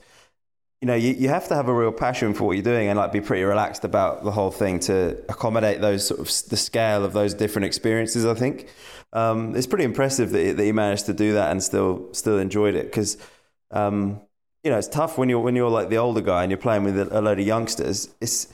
[0.81, 2.97] You know, you, you have to have a real passion for what you're doing and
[2.97, 7.05] like be pretty relaxed about the whole thing to accommodate those sort of the scale
[7.05, 8.25] of those different experiences.
[8.25, 8.67] I think
[9.13, 12.39] um, it's pretty impressive that he, that he managed to do that and still still
[12.39, 13.17] enjoyed it because
[13.69, 14.21] um,
[14.63, 16.83] you know it's tough when you're when you're like the older guy and you're playing
[16.83, 18.13] with a, load of youngsters.
[18.21, 18.47] It's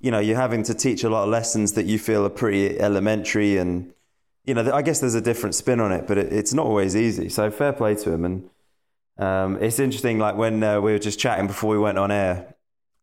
[0.00, 2.80] you know you're having to teach a lot of lessons that you feel are pretty
[2.80, 3.92] elementary and
[4.44, 6.96] you know I guess there's a different spin on it, but it, it's not always
[6.96, 7.28] easy.
[7.28, 8.50] So fair play to him and.
[9.18, 12.54] Um, it's interesting, like when uh, we were just chatting before we went on air,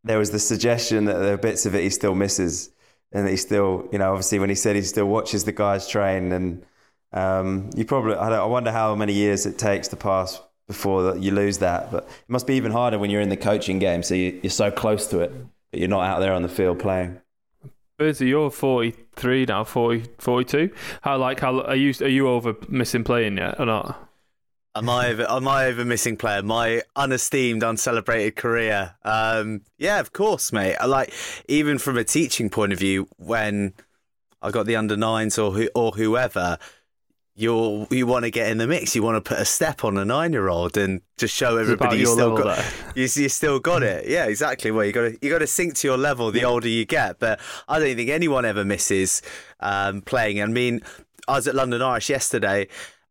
[0.03, 2.71] there was the suggestion that there are bits of it he still misses,
[3.11, 6.31] and he still, you know, obviously when he said he still watches the guys train,
[6.31, 6.65] and
[7.13, 11.21] um, you probably, I, I wonder how many years it takes to pass before that
[11.21, 14.03] you lose that, but it must be even harder when you're in the coaching game,
[14.03, 15.31] so you, you're so close to it,
[15.71, 17.19] but you're not out there on the field playing.
[17.99, 20.69] Burnsy, you're 43 now, 40, 42.
[21.01, 21.93] How like how are you?
[22.01, 24.07] Are you over missing playing yet or not?
[24.75, 26.43] Am I over, am I over missing player?
[26.43, 28.93] My unesteemed, uncelebrated career.
[29.03, 30.75] Um, yeah, of course, mate.
[30.75, 31.11] I like
[31.47, 33.73] even from a teaching point of view, when
[34.43, 36.59] I got the under nines or who, or whoever,
[37.37, 38.95] you you want to get in the mix.
[38.95, 41.99] You want to put a step on a nine year old and just show everybody
[41.99, 42.57] you still got
[42.95, 44.07] you, you still got it.
[44.17, 44.71] Yeah, exactly.
[44.71, 47.19] Well, you got to you got to sink to your level the older you get.
[47.19, 49.21] But I don't think anyone ever misses
[49.59, 50.41] um, playing.
[50.41, 50.81] I mean,
[51.27, 52.67] I was at London Irish yesterday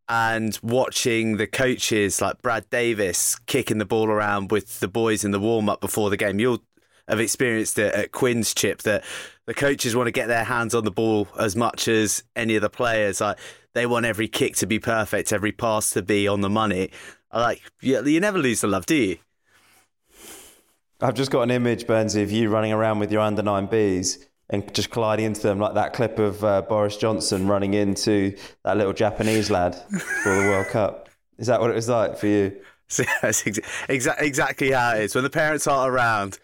[0.09, 5.31] and watching the coaches like Brad Davis kicking the ball around with the boys in
[5.31, 6.40] the warm up before the game.
[6.40, 6.62] You'll
[7.07, 9.05] have experienced it at Quins chip that
[9.47, 12.62] the coaches want to get their hands on the ball as much as any of
[12.62, 13.20] the players.
[13.20, 13.39] Like
[13.77, 16.90] they want every kick to be perfect, every pass to be on the money.
[17.31, 19.19] I like you, you never lose the love, do you?
[21.01, 24.24] I've just got an image, Burnsy, of you running around with your under nine Bs
[24.48, 28.35] and just colliding into them like that clip of uh, Boris Johnson running into
[28.65, 31.11] that little Japanese lad for the World Cup.
[31.36, 32.57] Is that what it was like for you?
[32.89, 36.39] So that's exa- exa- exactly how it is when the parents aren't around.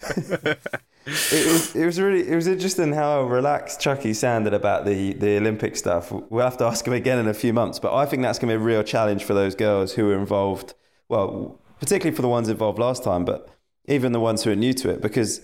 [1.04, 5.36] It was, it was really it was interesting how relaxed Chucky sounded about the, the
[5.36, 6.12] Olympic stuff.
[6.12, 8.52] We'll have to ask him again in a few months, but I think that's going
[8.52, 10.74] to be a real challenge for those girls who were involved.
[11.08, 13.48] Well, particularly for the ones involved last time, but
[13.86, 15.40] even the ones who are new to it, because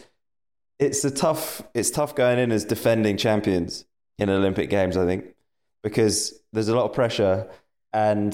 [0.78, 3.84] it's a tough it's tough going in as defending champions
[4.16, 4.96] in Olympic Games.
[4.96, 5.34] I think
[5.82, 7.48] because there's a lot of pressure,
[7.92, 8.32] and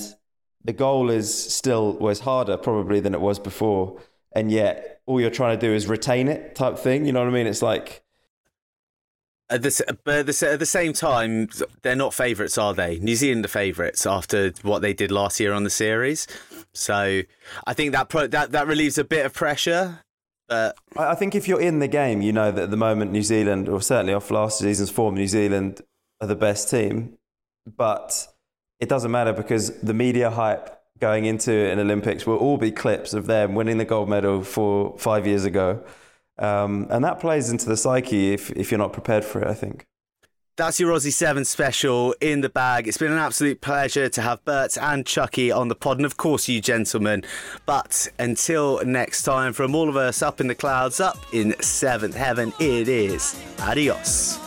[0.62, 3.98] the goal is still was harder probably than it was before,
[4.32, 7.06] and yet all you're trying to do is retain it type thing.
[7.06, 7.46] You know what I mean?
[7.46, 8.02] It's like
[9.50, 11.48] At the, but at the, at the same time,
[11.82, 12.98] they're not favourites, are they?
[12.98, 16.26] New Zealand are favourites after what they did last year on the series.
[16.72, 17.22] So
[17.66, 20.00] I think that pro- that that relieves a bit of pressure.
[20.48, 23.12] But I I think if you're in the game, you know that at the moment
[23.12, 25.82] New Zealand, or certainly off last season's form, New Zealand
[26.20, 27.18] are the best team.
[27.76, 28.26] But
[28.80, 30.70] it doesn't matter because the media hype
[31.04, 34.96] going into an Olympics will all be clips of them winning the gold medal four
[34.98, 35.84] five years ago,
[36.38, 39.46] um, and that plays into the psyche if if you're not prepared for it.
[39.46, 39.84] I think.
[40.56, 42.86] That's your Aussie 7 special in the bag.
[42.86, 46.16] It's been an absolute pleasure to have Bert and Chucky on the pod, and of
[46.16, 47.24] course, you gentlemen.
[47.66, 52.14] But until next time, from all of us up in the clouds, up in seventh
[52.14, 54.38] heaven, it is adios.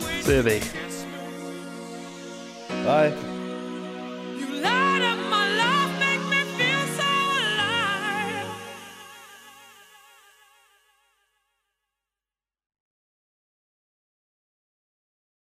[0.00, 0.60] We See you there.
[2.84, 3.36] Bye.